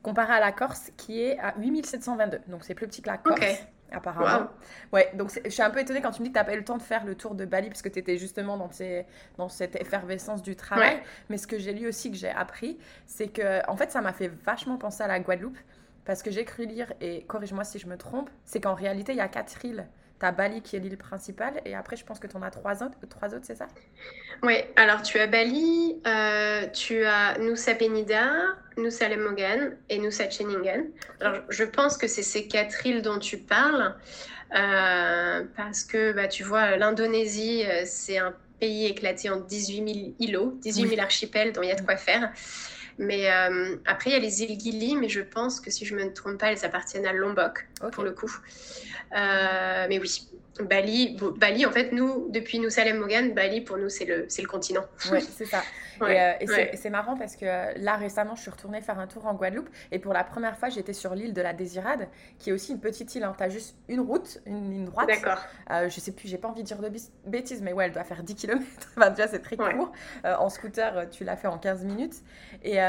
comparé 0.01 0.33
à 0.33 0.39
la 0.39 0.51
Corse, 0.51 0.91
qui 0.97 1.21
est 1.21 1.37
à 1.39 1.53
8722. 1.59 2.39
Donc, 2.47 2.63
c'est 2.63 2.75
plus 2.75 2.87
petit 2.87 3.01
que 3.01 3.09
la 3.09 3.17
Corse 3.17 3.67
apparemment. 3.91 4.47
Ouais, 4.91 5.11
donc 5.15 5.31
je 5.43 5.49
suis 5.49 5.61
un 5.61 5.69
peu 5.69 5.79
étonnée 5.79 6.01
quand 6.01 6.11
tu 6.11 6.21
me 6.21 6.27
dis 6.27 6.31
que 6.31 6.37
tu 6.37 6.39
n'as 6.39 6.45
pas 6.45 6.53
eu 6.53 6.57
le 6.57 6.65
temps 6.65 6.77
de 6.77 6.81
faire 6.83 7.05
le 7.05 7.15
tour 7.15 7.35
de 7.35 7.45
Bali 7.45 7.67
parce 7.67 7.81
que 7.81 7.89
tu 7.89 7.99
étais 7.99 8.17
justement 8.17 8.57
dans, 8.57 8.69
dans 9.37 9.49
cette 9.49 9.75
effervescence 9.75 10.41
du 10.41 10.55
travail. 10.55 11.01
Mais 11.29 11.37
ce 11.37 11.47
que 11.47 11.59
j'ai 11.59 11.73
lu 11.73 11.87
aussi, 11.87 12.11
que 12.11 12.17
j'ai 12.17 12.29
appris, 12.29 12.77
c'est 13.05 13.27
que 13.27 13.67
en 13.69 13.75
fait, 13.75 13.91
ça 13.91 14.01
m'a 14.01 14.13
fait 14.13 14.27
vachement 14.27 14.77
penser 14.77 15.03
à 15.03 15.07
la 15.07 15.19
Guadeloupe 15.19 15.57
parce 16.05 16.23
que 16.23 16.31
j'ai 16.31 16.45
cru 16.45 16.65
lire, 16.65 16.93
et 17.01 17.23
corrige-moi 17.25 17.65
si 17.65 17.79
je 17.79 17.87
me 17.87 17.97
trompe, 17.97 18.29
c'est 18.45 18.61
qu'en 18.61 18.75
réalité, 18.75 19.11
il 19.11 19.17
y 19.17 19.21
a 19.21 19.27
quatre 19.27 19.65
îles 19.65 19.85
tu 20.19 20.25
as 20.25 20.31
Bali 20.31 20.61
qui 20.61 20.75
est 20.75 20.79
l'île 20.79 20.97
principale 20.97 21.61
et 21.65 21.75
après 21.75 21.95
je 21.95 22.05
pense 22.05 22.19
que 22.19 22.27
tu 22.27 22.35
en 22.35 22.41
as 22.41 22.51
trois 22.51 22.83
autres, 22.83 22.97
trois 23.09 23.29
autres 23.33 23.45
c'est 23.45 23.55
ça? 23.55 23.67
Oui, 24.43 24.55
alors 24.75 25.01
tu 25.01 25.19
as 25.19 25.27
Bali, 25.27 25.99
euh, 26.05 26.67
tu 26.67 27.03
as 27.05 27.37
Nusa 27.39 27.75
Penida, 27.75 28.29
Nusa 28.77 29.09
Lemogan 29.09 29.77
et 29.89 29.99
Nusa 29.99 30.29
Cheningen. 30.29 30.85
Alors 31.21 31.41
je 31.49 31.63
pense 31.63 31.97
que 31.97 32.07
c'est 32.07 32.23
ces 32.23 32.47
quatre 32.47 32.85
îles 32.85 33.01
dont 33.01 33.19
tu 33.19 33.37
parles 33.37 33.95
euh, 34.55 35.43
parce 35.55 35.83
que 35.83 36.13
bah, 36.13 36.27
tu 36.27 36.43
vois, 36.43 36.77
l'Indonésie, 36.77 37.63
euh, 37.65 37.83
c'est 37.85 38.17
un 38.17 38.33
pays 38.59 38.85
éclaté 38.85 39.29
en 39.29 39.37
18 39.37 39.93
000 39.93 40.15
îlots, 40.19 40.57
18 40.61 40.89
000 40.89 41.01
archipels 41.01 41.51
dont 41.51 41.61
il 41.61 41.69
y 41.69 41.71
a 41.71 41.75
de 41.75 41.81
quoi 41.81 41.97
faire. 41.97 42.31
Mais 42.97 43.27
après, 43.85 44.09
il 44.09 44.13
y 44.13 44.15
a 44.15 44.19
les 44.19 44.43
îles 44.43 44.59
Gili, 44.59 44.95
mais 44.95 45.09
je 45.09 45.21
pense 45.21 45.59
que 45.59 45.69
si 45.69 45.85
je 45.85 45.95
ne 45.95 46.03
me 46.05 46.13
trompe 46.13 46.39
pas, 46.39 46.51
elles 46.51 46.65
appartiennent 46.65 47.05
à 47.05 47.13
Lombok, 47.13 47.67
pour 47.91 48.03
le 48.03 48.11
coup. 48.11 48.31
Euh, 49.15 49.85
mais 49.87 49.99
oui, 49.99 50.27
Bali, 50.63 51.17
Bali, 51.37 51.65
en 51.65 51.71
fait, 51.71 51.91
nous, 51.91 52.27
depuis 52.29 52.59
nous 52.59 52.69
Salem 52.69 52.97
Mogan, 52.97 53.33
Bali, 53.33 53.61
pour 53.61 53.77
nous, 53.77 53.89
c'est 53.89 54.05
le, 54.05 54.27
le 54.27 54.47
continent. 54.47 54.83
Oui, 55.11 55.21
c'est 55.21 55.45
ça. 55.45 55.63
et, 56.07 56.19
euh, 56.19 56.65
c'est 56.75 56.89
marrant 56.89 57.17
parce 57.17 57.35
que 57.35 57.45
euh, 57.45 57.73
là, 57.77 57.95
récemment, 57.95 58.35
je 58.35 58.41
suis 58.41 58.51
retournée 58.51 58.81
faire 58.81 58.99
un 58.99 59.07
tour 59.07 59.25
en 59.25 59.33
Guadeloupe 59.33 59.69
et 59.91 59.99
pour 59.99 60.13
la 60.13 60.23
première 60.23 60.57
fois, 60.57 60.69
j'étais 60.69 60.93
sur 60.93 61.15
l'île 61.15 61.33
de 61.33 61.41
la 61.41 61.53
Désirade, 61.53 62.07
qui 62.39 62.49
est 62.49 62.53
aussi 62.53 62.71
une 62.71 62.79
petite 62.79 63.13
île. 63.15 63.23
Hein. 63.23 63.33
Tu 63.37 63.43
as 63.43 63.49
juste 63.49 63.75
une 63.87 64.01
route, 64.01 64.39
une 64.45 64.71
ligne 64.71 64.85
droite. 64.85 65.07
D'accord. 65.07 65.43
Euh, 65.71 65.89
je 65.89 65.99
sais 65.99 66.11
plus, 66.11 66.27
j'ai 66.27 66.37
pas 66.37 66.47
envie 66.47 66.63
de 66.63 66.67
dire 66.67 66.79
de 66.79 66.91
bêtises, 67.25 67.61
mais 67.61 67.73
ouais, 67.73 67.85
elle 67.85 67.91
doit 67.91 68.03
faire 68.03 68.23
10 68.23 68.35
km. 68.35 68.63
enfin, 68.97 69.09
déjà, 69.09 69.27
c'est 69.27 69.39
très 69.39 69.57
court. 69.57 69.91
en 70.23 70.49
scooter, 70.49 71.09
tu 71.09 71.23
l'as 71.23 71.37
fait 71.37 71.47
en 71.47 71.57
15 71.57 71.83
minutes. 71.85 72.15
Et, 72.63 72.79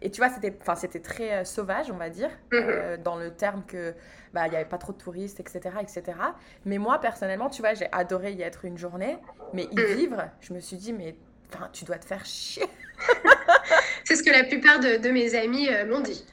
et 0.00 0.10
tu 0.10 0.20
vois, 0.20 0.30
c'était, 0.30 0.56
enfin, 0.60 0.76
c'était 0.76 1.00
très 1.00 1.32
euh, 1.32 1.44
sauvage, 1.44 1.90
on 1.90 1.96
va 1.96 2.08
dire, 2.08 2.30
mhm. 2.52 2.62
euh, 2.62 2.96
dans 2.96 3.16
le 3.16 3.32
terme 3.32 3.64
que 3.66 3.94
bah 4.32 4.46
il 4.46 4.52
y 4.52 4.56
avait 4.56 4.68
pas 4.68 4.78
trop 4.78 4.92
de 4.92 4.98
touristes, 4.98 5.40
etc., 5.40 5.76
etc. 5.80 6.18
Mais 6.64 6.78
moi 6.78 7.00
personnellement, 7.00 7.48
tu 7.50 7.62
vois, 7.62 7.74
j'ai 7.74 7.88
adoré 7.92 8.32
y 8.32 8.42
être 8.42 8.64
une 8.64 8.78
journée, 8.78 9.18
mais 9.54 9.64
y 9.64 9.80
mhm. 9.80 9.96
vivre, 9.96 10.30
je 10.40 10.52
me 10.52 10.60
suis 10.60 10.76
dit, 10.76 10.92
mais 10.92 11.16
enfin, 11.52 11.68
tu 11.72 11.84
dois 11.84 11.98
te 11.98 12.04
faire 12.04 12.24
chier. 12.24 12.66
C'est 14.04 14.16
ce 14.16 14.22
que 14.22 14.30
la 14.30 14.44
plupart 14.44 14.80
de, 14.80 15.08
mes 15.10 15.34
amis 15.34 15.68
euh, 15.68 15.86
m'ont 15.86 16.00
dit. 16.00 16.24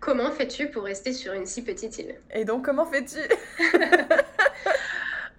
Comment 0.00 0.30
fais-tu 0.30 0.68
pour 0.68 0.84
rester 0.84 1.12
sur 1.12 1.32
une 1.32 1.44
si 1.44 1.64
petite 1.64 1.98
île? 1.98 2.14
Et 2.32 2.44
donc, 2.44 2.64
comment 2.64 2.86
fais-tu? 2.86 3.18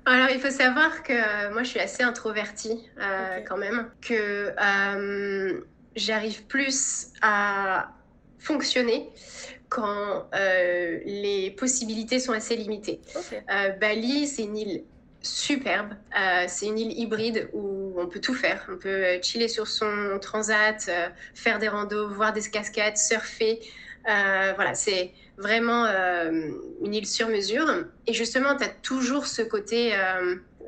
Alors, 0.05 0.29
il 0.31 0.39
faut 0.39 0.49
savoir 0.49 1.01
que 1.01 1.53
moi, 1.53 1.63
je 1.63 1.69
suis 1.69 1.79
assez 1.79 2.03
introvertie 2.03 2.89
quand 3.47 3.57
même, 3.57 3.89
que 4.01 4.53
j'arrive 5.99 6.45
plus 6.45 7.07
à 7.21 7.91
fonctionner 8.39 9.09
quand 9.67 10.27
euh, 10.33 10.99
les 11.05 11.51
possibilités 11.51 12.19
sont 12.19 12.33
assez 12.33 12.55
limitées. 12.55 13.01
Euh, 13.51 13.69
Bali, 13.69 14.25
c'est 14.25 14.43
une 14.43 14.57
île 14.57 14.83
superbe. 15.21 15.93
Euh, 16.17 16.45
c'est 16.47 16.65
une 16.67 16.79
île 16.79 16.97
hybride 16.97 17.49
où 17.53 17.93
on 17.97 18.07
peut 18.07 18.21
tout 18.21 18.33
faire. 18.33 18.65
On 18.71 18.77
peut 18.77 19.21
chiller 19.21 19.47
sur 19.47 19.67
son 19.67 20.17
transat, 20.19 20.89
faire 21.35 21.59
des 21.59 21.67
randos, 21.67 22.09
voir 22.09 22.33
des 22.33 22.41
cascades, 22.41 22.97
surfer. 22.97 23.59
voilà, 24.05 24.73
c'est 24.73 25.11
vraiment 25.37 25.85
une 25.85 26.93
île 26.93 27.05
sur 27.05 27.27
mesure. 27.27 27.67
Et 28.07 28.13
justement, 28.13 28.55
tu 28.55 28.63
as 28.63 28.69
toujours 28.69 29.27
ce 29.27 29.41
côté 29.41 29.93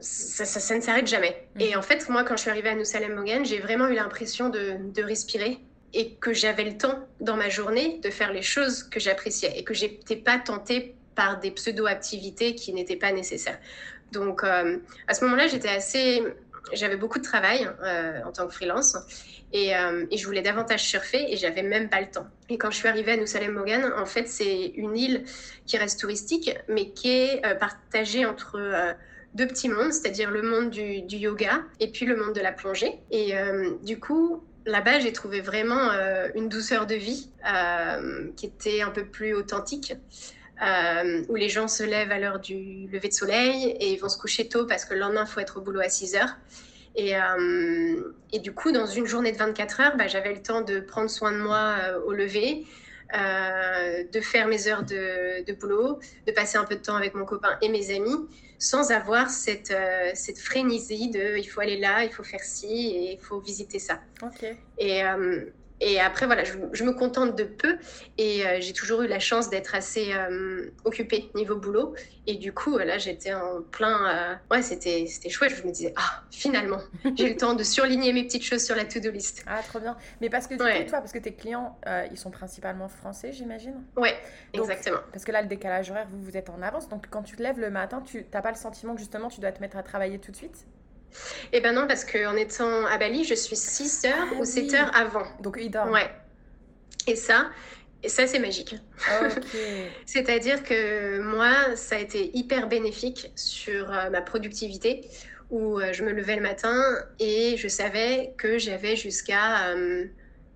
ça, 0.01 0.45
ça, 0.45 0.75
ne 0.75 0.81
s'arrête 0.81 1.07
jamais. 1.07 1.47
Mm. 1.55 1.61
Et 1.61 1.75
en 1.75 1.81
fait, 1.81 2.09
moi, 2.09 2.23
quand 2.23 2.35
je 2.35 2.41
suis 2.41 2.49
arrivée 2.49 2.69
à 2.69 2.75
Nusa 2.75 2.99
Lembongan, 2.99 3.43
j'ai 3.43 3.59
vraiment 3.59 3.87
eu 3.87 3.93
l'impression 3.93 4.49
de, 4.49 4.77
de, 4.93 5.03
respirer 5.03 5.59
et 5.93 6.15
que 6.15 6.33
j'avais 6.33 6.63
le 6.63 6.77
temps 6.77 6.99
dans 7.19 7.37
ma 7.37 7.49
journée 7.49 7.99
de 8.03 8.09
faire 8.09 8.33
les 8.33 8.41
choses 8.41 8.83
que 8.83 8.99
j'appréciais 8.99 9.53
et 9.57 9.63
que 9.63 9.73
j'étais 9.73 10.15
pas 10.15 10.39
tentée 10.39 10.95
par 11.15 11.39
des 11.39 11.51
pseudo-activités 11.51 12.55
qui 12.55 12.73
n'étaient 12.73 12.95
pas 12.95 13.11
nécessaires. 13.11 13.59
Donc, 14.11 14.43
euh, 14.43 14.77
à 15.07 15.13
ce 15.13 15.23
moment-là, 15.25 15.47
j'étais 15.47 15.69
assez... 15.69 16.23
J'avais 16.73 16.95
beaucoup 16.95 17.19
de 17.19 17.23
travail 17.23 17.67
euh, 17.83 18.21
en 18.23 18.31
tant 18.31 18.47
que 18.47 18.53
freelance 18.53 18.95
et, 19.51 19.75
euh, 19.75 20.05
et, 20.11 20.17
je 20.17 20.25
voulais 20.25 20.43
davantage 20.43 20.83
surfer 20.83 21.25
et 21.27 21.35
j'avais 21.35 21.63
même 21.63 21.89
pas 21.89 21.99
le 21.99 22.07
temps. 22.07 22.27
Et 22.49 22.57
quand 22.57 22.69
je 22.69 22.77
suis 22.77 22.87
arrivée 22.87 23.13
à 23.13 23.17
Nusa 23.17 23.39
Lembongan, 23.39 23.91
en 23.97 24.05
fait, 24.05 24.27
c'est 24.27 24.67
une 24.75 24.95
île 24.95 25.23
qui 25.65 25.77
reste 25.77 25.99
touristique, 25.99 26.55
mais 26.69 26.91
qui 26.91 27.09
est 27.09 27.41
partagée 27.59 28.25
entre 28.25 28.95
deux 29.35 29.47
petits 29.47 29.69
mondes, 29.69 29.93
c'est-à-dire 29.93 30.29
le 30.29 30.41
monde 30.41 30.69
du, 30.69 31.15
yoga 31.15 31.63
et 31.79 31.91
puis 31.91 32.05
le 32.05 32.15
monde 32.15 32.35
de 32.35 32.41
la 32.41 32.51
plongée. 32.51 32.99
Et 33.11 33.37
euh, 33.37 33.71
du 33.83 33.99
coup, 33.99 34.43
là-bas, 34.65 34.99
j'ai 34.99 35.13
trouvé 35.13 35.41
vraiment 35.41 35.91
euh, 35.91 36.27
une 36.35 36.49
douceur 36.49 36.85
de 36.85 36.95
vie 36.95 37.29
euh, 37.47 38.27
qui 38.35 38.45
était 38.45 38.81
un 38.81 38.89
peu 38.89 39.05
plus 39.05 39.33
authentique. 39.33 39.93
où 41.29 41.35
les 41.35 41.49
gens 41.49 41.67
se 41.67 41.83
lèvent 41.83 42.11
à 42.11 42.19
l'heure 42.19 42.39
du 42.39 42.87
lever 42.91 43.07
de 43.07 43.13
soleil 43.13 43.75
et 43.79 43.93
ils 43.93 43.97
vont 43.97 44.09
se 44.09 44.17
coucher 44.17 44.47
tôt 44.47 44.65
parce 44.65 44.85
que 44.85 44.93
le 44.93 44.99
lendemain, 44.99 45.25
il 45.25 45.31
faut 45.31 45.39
être 45.39 45.57
au 45.57 45.61
boulot 45.61 45.79
à 45.79 45.89
6 45.89 46.15
heures. 46.15 46.35
Et, 46.95 47.15
du 48.39 48.53
coup, 48.53 48.71
dans 48.71 48.85
une 48.85 49.07
journée 49.07 49.31
de 49.31 49.37
24 49.37 49.79
heures, 49.79 49.97
bah, 49.97 50.07
j'avais 50.07 50.33
le 50.33 50.41
temps 50.41 50.61
de 50.61 50.81
prendre 50.81 51.09
soin 51.09 51.31
de 51.31 51.37
moi 51.37 51.77
au 52.05 52.11
lever, 52.11 52.65
de 53.13 54.21
faire 54.21 54.47
mes 54.47 54.67
heures 54.67 54.83
de, 54.83 55.43
de, 55.45 55.53
boulot, 55.53 55.99
de 56.27 56.31
passer 56.31 56.57
un 56.57 56.65
peu 56.65 56.75
de 56.75 56.81
temps 56.81 56.95
avec 56.95 57.13
mon 57.13 57.25
copain 57.25 57.57
et 57.61 57.69
mes 57.69 57.93
amis, 57.95 58.27
sans 58.61 58.91
avoir 58.91 59.31
cette, 59.31 59.71
euh, 59.71 60.11
cette 60.13 60.37
frénésie 60.37 61.09
de 61.09 61.35
il 61.37 61.45
faut 61.45 61.61
aller 61.61 61.79
là, 61.79 62.03
il 62.03 62.11
faut 62.11 62.23
faire 62.23 62.43
ci 62.43 62.67
et 62.67 63.13
il 63.13 63.19
faut 63.19 63.39
visiter 63.39 63.79
ça. 63.79 63.99
Et, 64.77 65.03
euh, 65.03 65.45
et 65.81 65.99
après, 65.99 66.27
voilà, 66.27 66.43
je, 66.43 66.83
me 66.83 66.91
contente 66.93 67.35
de 67.35 67.43
peu 67.43 67.77
et 68.17 68.45
euh, 68.45 68.57
j'ai 68.59 68.71
toujours 68.71 69.01
eu 69.01 69.07
la 69.07 69.19
chance 69.19 69.49
d'être 69.49 69.75
assez 69.75 70.13
occupée 70.85 71.29
niveau 71.35 71.55
boulot. 71.55 71.95
Et 72.27 72.35
du 72.35 72.53
coup, 72.53 72.77
là, 72.77 72.99
j'étais 72.99 73.33
en 73.33 73.61
plein. 73.63 74.39
ouais, 74.51 74.61
c'était 74.61 75.07
chouette. 75.29 75.55
Je 75.55 75.67
me 75.67 75.71
disais, 75.71 75.93
ah, 75.97 76.23
finalement, 76.29 76.79
j'ai 77.17 77.29
le 77.29 77.37
temps 77.37 77.55
de 77.55 77.63
surligner 77.63 78.13
mes 78.13 78.23
petites 78.23 78.43
choses 78.43 78.63
sur 78.63 78.75
la 78.75 78.85
to-do 78.85 79.09
list. 79.09 79.43
Ah, 79.47 79.61
trop 79.67 79.79
bien. 79.79 79.97
Mais 80.21 80.29
parce 80.29 80.47
que 80.47 80.53
du 80.53 80.85
toi, 80.85 80.99
parce 80.99 81.11
que 81.11 81.19
tes 81.19 81.33
clients, 81.33 81.79
ils 82.11 82.17
sont 82.17 82.31
principalement 82.31 82.87
français, 82.87 83.33
j'imagine? 83.33 83.83
Ouais, 83.97 84.15
exactement. 84.53 84.99
Parce 85.11 85.25
que 85.25 85.31
là, 85.31 85.41
le 85.41 85.47
décalage 85.47 85.89
horaire, 85.89 86.07
vous, 86.09 86.21
vous 86.21 86.37
êtes 86.37 86.49
en 86.49 86.61
avance. 86.61 86.89
Donc, 86.89 87.07
quand 87.09 87.23
tu 87.23 87.35
te 87.35 87.43
lèves 87.43 87.59
le 87.59 87.71
matin, 87.71 88.01
tu 88.01 88.25
n'as 88.33 88.41
pas 88.41 88.51
le 88.51 88.57
sentiment 88.57 88.93
que 88.93 88.99
justement, 88.99 89.29
tu 89.29 89.39
dois 89.39 89.51
te 89.51 89.61
mettre 89.61 89.77
à 89.77 89.83
travailler 89.83 90.19
tout 90.19 90.31
de 90.31 90.37
suite? 90.37 90.65
Eh 91.53 91.61
ben 91.61 91.73
non, 91.73 91.87
parce 91.87 92.05
qu'en 92.05 92.35
étant 92.35 92.85
à 92.85 92.97
Bali, 92.97 93.23
je 93.23 93.33
suis 93.33 93.55
6 93.55 94.05
heures 94.05 94.27
ah 94.31 94.39
ou 94.39 94.45
7 94.45 94.73
heures 94.73 94.95
avant. 94.95 95.25
Donc 95.41 95.57
ils 95.59 95.69
dorment. 95.69 95.91
Ouais. 95.91 96.09
Et 97.07 97.15
ça, 97.15 97.49
Et 98.03 98.09
ça, 98.09 98.27
c'est 98.27 98.39
magique. 98.39 98.75
C'est-à-dire 100.05 100.63
que 100.63 101.19
moi, 101.19 101.75
ça 101.75 101.95
a 101.95 101.99
été 101.99 102.31
hyper 102.35 102.67
bénéfique 102.67 103.31
sur 103.35 103.91
euh, 103.91 104.09
ma 104.09 104.21
productivité, 104.21 105.01
où 105.49 105.79
euh, 105.79 105.93
je 105.93 106.03
me 106.03 106.11
levais 106.11 106.35
le 106.35 106.41
matin 106.41 106.81
et 107.19 107.57
je 107.57 107.67
savais 107.67 108.33
que 108.37 108.57
j'avais 108.57 108.95
jusqu'à 108.95 109.69
euh, 109.69 110.05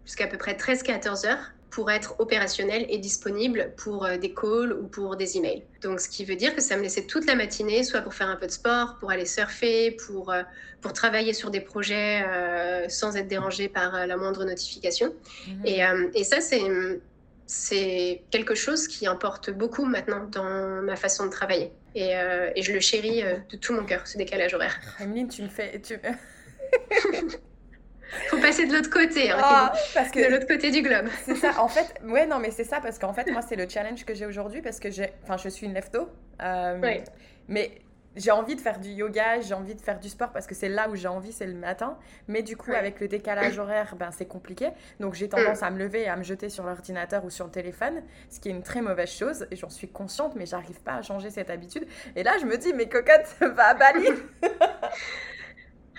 jusqu'à 0.06 0.28
peu 0.28 0.38
près 0.38 0.54
13-14 0.54 1.28
heures 1.28 1.52
pour 1.76 1.92
être 1.92 2.16
opérationnel 2.20 2.86
et 2.90 2.98
disponible 2.98 3.74
pour 3.76 4.08
des 4.08 4.34
calls 4.34 4.74
ou 4.74 4.88
pour 4.88 5.18
des 5.18 5.38
emails. 5.38 5.64
Donc, 5.84 6.00
ce 6.00 6.08
qui 6.08 6.24
veut 6.24 6.38
dire 6.38 6.56
que 6.56 6.62
ça 6.62 6.78
me 6.78 6.82
laissait 6.82 7.06
toute 7.06 7.26
la 7.26 7.36
matinée, 7.36 7.84
soit 7.84 8.02
pour 8.02 8.14
faire 8.14 8.30
un 8.30 8.38
peu 8.38 8.48
de 8.48 8.52
sport, 8.52 8.96
pour 9.00 9.12
aller 9.12 9.26
surfer, 9.26 9.92
pour, 9.92 10.34
pour 10.80 10.94
travailler 10.94 11.34
sur 11.34 11.52
des 11.52 11.60
projets 11.60 12.24
sans 12.88 13.18
être 13.18 13.28
dérangé 13.28 13.68
par 13.68 14.08
la 14.08 14.16
moindre 14.16 14.46
notification. 14.46 15.14
Mhm. 15.48 15.66
Et, 15.66 15.82
et 16.14 16.24
ça, 16.24 16.40
c'est 16.40 16.62
c'est 17.48 18.24
quelque 18.32 18.56
chose 18.56 18.88
qui 18.88 19.06
importe 19.08 19.52
beaucoup 19.52 19.86
maintenant 19.86 20.28
dans 20.32 20.82
ma 20.82 20.96
façon 20.96 21.26
de 21.26 21.32
travailler. 21.32 21.72
Et, 21.94 22.16
euh, 22.16 22.52
je 22.60 22.72
le 22.72 22.80
chéris 22.80 23.24
euh, 23.24 23.38
de 23.52 23.58
tout 23.58 23.74
mon 23.74 23.86
cœur, 23.86 24.08
ce 24.08 24.18
décalage 24.18 24.54
horaire. 24.54 24.80
Emeline, 25.00 25.28
tu 25.28 25.44
me 25.44 25.50
fais... 25.50 25.80
Tu... 25.82 25.96
Faut 28.30 28.38
passer 28.38 28.66
de 28.66 28.74
l'autre 28.74 28.90
côté, 28.90 29.32
hein, 29.32 29.38
ah, 29.42 29.74
parce 29.94 30.10
que 30.10 30.26
de 30.26 30.32
l'autre 30.32 30.48
côté 30.48 30.72
du 30.72 30.82
globe. 30.82 31.08
C'est 31.26 31.36
ça. 31.36 31.60
En 31.60 31.68
fait, 31.68 31.96
ouais, 32.04 32.26
non, 32.26 32.40
mais 32.40 32.52
c'est 32.52 32.64
ça 32.64 32.80
parce 32.82 33.00
qu'en 33.00 33.14
fait, 33.14 33.30
moi, 33.32 33.42
c'est 33.42 33.56
le 33.56 33.68
challenge 33.68 34.06
que 34.06 34.14
j'ai 34.14 34.26
aujourd'hui 34.26 34.62
parce 34.62 34.80
que 34.80 34.92
j'ai, 34.92 35.10
enfin, 35.24 35.38
je 35.38 35.50
suis 35.50 35.66
une 35.66 35.74
lefto. 35.74 36.10
Euh, 36.42 36.80
oui. 36.82 37.02
Mais 37.48 37.72
j'ai 38.16 38.32
envie 38.32 38.56
de 38.56 38.62
faire 38.62 38.80
du 38.80 38.90
yoga, 38.90 39.42
j'ai 39.42 39.54
envie 39.54 39.76
de 39.76 39.82
faire 39.82 40.00
du 40.00 40.10
sport 40.10 40.32
parce 40.32 40.48
que 40.48 40.56
c'est 40.56 40.70
là 40.70 40.90
où 40.90 40.96
j'ai 40.96 41.08
envie, 41.08 41.32
c'est 41.32 41.46
le 41.46 41.54
matin. 41.54 41.98
Mais 42.28 42.44
du 42.44 42.56
coup, 42.56 42.72
avec 42.72 43.00
le 43.00 43.08
décalage 43.08 43.60
horaire, 43.60 43.96
ben, 43.98 44.10
c'est 44.12 44.26
compliqué. 44.26 44.70
Donc 45.00 45.14
j'ai 45.14 45.28
tendance 45.28 45.64
à 45.64 45.70
me 45.70 45.78
lever 45.78 46.04
et 46.04 46.08
à 46.08 46.16
me 46.16 46.24
jeter 46.24 46.50
sur 46.50 46.64
l'ordinateur 46.64 47.26
ou 47.26 47.30
sur 47.30 47.46
le 47.46 47.52
téléphone, 47.52 48.02
ce 48.30 48.40
qui 48.40 48.50
est 48.50 48.52
une 48.52 48.64
très 48.64 48.82
mauvaise 48.82 49.12
chose. 49.12 49.48
Et 49.52 49.56
j'en 49.56 49.70
suis 49.70 49.90
consciente, 49.90 50.36
mais 50.36 50.46
j'arrive 50.46 50.80
pas 50.82 50.94
à 50.94 51.02
changer 51.02 51.30
cette 51.30 51.50
habitude. 51.50 51.86
Et 52.16 52.24
là, 52.24 52.38
je 52.40 52.46
me 52.46 52.58
dis, 52.58 52.74
mais 52.74 52.88
cocotte, 52.88 53.36
va 53.42 53.68
à 53.68 53.74
Bali 53.74 54.08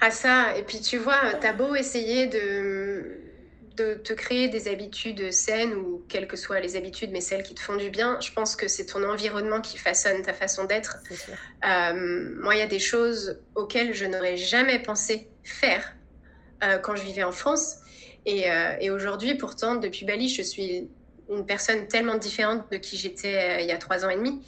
Ah 0.00 0.10
ça, 0.10 0.56
et 0.56 0.62
puis 0.62 0.80
tu 0.80 0.98
vois, 0.98 1.34
t'as 1.40 1.52
beau 1.52 1.74
essayer 1.74 2.26
de 2.26 3.22
de 3.76 3.94
te 3.94 4.12
créer 4.12 4.48
des 4.48 4.68
habitudes 4.68 5.30
saines 5.32 5.74
ou 5.74 6.04
quelles 6.08 6.26
que 6.26 6.36
soient 6.36 6.60
les 6.60 6.76
habitudes, 6.76 7.10
mais 7.12 7.20
celles 7.20 7.42
qui 7.42 7.54
te 7.54 7.60
font 7.60 7.76
du 7.76 7.90
bien, 7.90 8.18
je 8.20 8.32
pense 8.32 8.56
que 8.56 8.68
c'est 8.68 8.86
ton 8.86 9.04
environnement 9.04 9.60
qui 9.60 9.76
façonne 9.78 10.22
ta 10.22 10.32
façon 10.32 10.64
d'être. 10.64 10.96
Euh, 11.64 12.34
moi, 12.40 12.54
il 12.54 12.58
y 12.58 12.62
a 12.62 12.66
des 12.66 12.78
choses 12.78 13.42
auxquelles 13.54 13.94
je 13.94 14.06
n'aurais 14.06 14.36
jamais 14.36 14.78
pensé 14.78 15.28
faire 15.44 15.94
euh, 16.64 16.78
quand 16.78 16.96
je 16.96 17.02
vivais 17.02 17.22
en 17.22 17.32
France. 17.32 17.76
Et, 18.24 18.50
euh, 18.50 18.76
et 18.80 18.90
aujourd'hui, 18.90 19.34
pourtant, 19.34 19.76
depuis 19.76 20.04
Bali, 20.04 20.28
je 20.28 20.42
suis 20.42 20.90
une 21.28 21.44
personne 21.44 21.86
tellement 21.88 22.16
différente 22.16 22.70
de 22.70 22.76
qui 22.76 22.96
j'étais 22.96 23.36
euh, 23.36 23.60
il 23.60 23.66
y 23.66 23.72
a 23.72 23.78
trois 23.78 24.04
ans 24.04 24.10
et 24.10 24.16
demi, 24.16 24.30
mhm. 24.30 24.42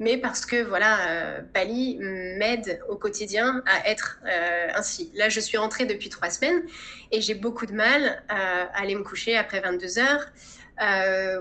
mais 0.00 0.16
parce 0.16 0.44
que 0.46 0.62
voilà, 0.62 1.08
euh, 1.08 1.40
Bali 1.54 1.98
m'aide 2.00 2.80
au 2.88 2.96
quotidien 2.96 3.62
à 3.66 3.88
être 3.88 4.20
euh, 4.26 4.68
ainsi. 4.74 5.10
Là, 5.14 5.28
je 5.28 5.40
suis 5.40 5.56
rentrée 5.56 5.86
depuis 5.86 6.08
trois 6.08 6.30
semaines 6.30 6.62
et 7.12 7.20
j'ai 7.20 7.34
beaucoup 7.34 7.66
de 7.66 7.72
mal 7.72 8.22
à 8.28 8.64
aller 8.78 8.94
me 8.94 9.04
coucher 9.04 9.36
après 9.36 9.60
22 9.60 9.98
heures. 9.98 10.26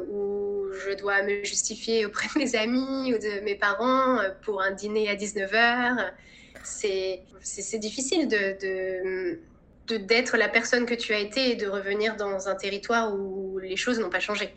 où 0.10 0.68
je 0.86 0.94
dois 0.94 1.24
me 1.24 1.44
justifier 1.44 2.06
auprès 2.06 2.28
de 2.34 2.44
mes 2.44 2.56
amis 2.56 3.14
ou 3.14 3.18
de 3.18 3.42
mes 3.44 3.56
parents 3.56 4.20
pour 4.44 4.62
un 4.62 4.72
dîner 4.72 5.10
à 5.10 5.16
19h. 5.16 6.12
C'est 6.64 7.80
difficile 7.80 8.28
de, 8.28 9.40
d'être 9.88 10.38
la 10.38 10.50
personne 10.50 10.86
que 10.86 10.94
tu 10.94 11.14
as 11.14 11.20
été 11.20 11.52
et 11.52 11.56
de 11.56 11.68
revenir 11.68 12.16
dans 12.16 12.48
un 12.48 12.56
territoire 12.56 13.14
où 13.14 13.60
les 13.60 13.76
choses 13.76 14.00
n'ont 14.00 14.10
pas 14.10 14.20
changé. 14.20 14.54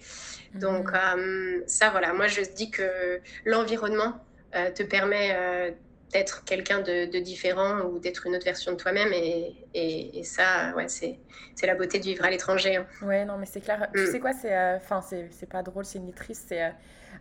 Donc 0.54 0.90
mhm. 0.90 0.94
euh, 1.18 1.60
ça, 1.66 1.90
voilà, 1.90 2.12
moi 2.12 2.26
je 2.26 2.42
dis 2.54 2.70
que 2.70 3.20
l'environnement 3.44 4.14
euh, 4.54 4.70
te 4.70 4.82
permet 4.82 5.30
euh, 5.32 5.70
d'être 6.12 6.44
quelqu'un 6.44 6.80
de, 6.80 7.18
différent 7.18 7.80
ou 7.80 7.98
d'être 7.98 8.26
une 8.26 8.36
autre 8.36 8.44
version 8.44 8.72
de 8.72 8.76
toi-même 8.76 9.12
et, 9.12 9.56
et, 9.74 10.22
ça, 10.22 10.72
ouais, 10.76 10.86
c'est 10.88 11.18
la 11.66 11.74
beauté 11.74 11.98
de 11.98 12.04
vivre 12.04 12.24
à 12.24 12.30
l'étranger. 12.30 12.76
Hein. 12.76 12.86
Ouais, 13.02 13.24
non, 13.24 13.36
mais 13.36 13.46
c'est 13.46 13.60
clair. 13.60 13.88
Tu 13.92 14.02
mm. 14.02 14.06
sais 14.06 14.20
quoi, 14.20 14.32
c'est 14.32 14.56
enfin 14.76 15.02
c'est 15.02 15.48
pas 15.48 15.62
drôle, 15.62 15.84
c'est 15.84 15.98
une 15.98 16.12
triste, 16.12 16.46
c'est 16.48 16.72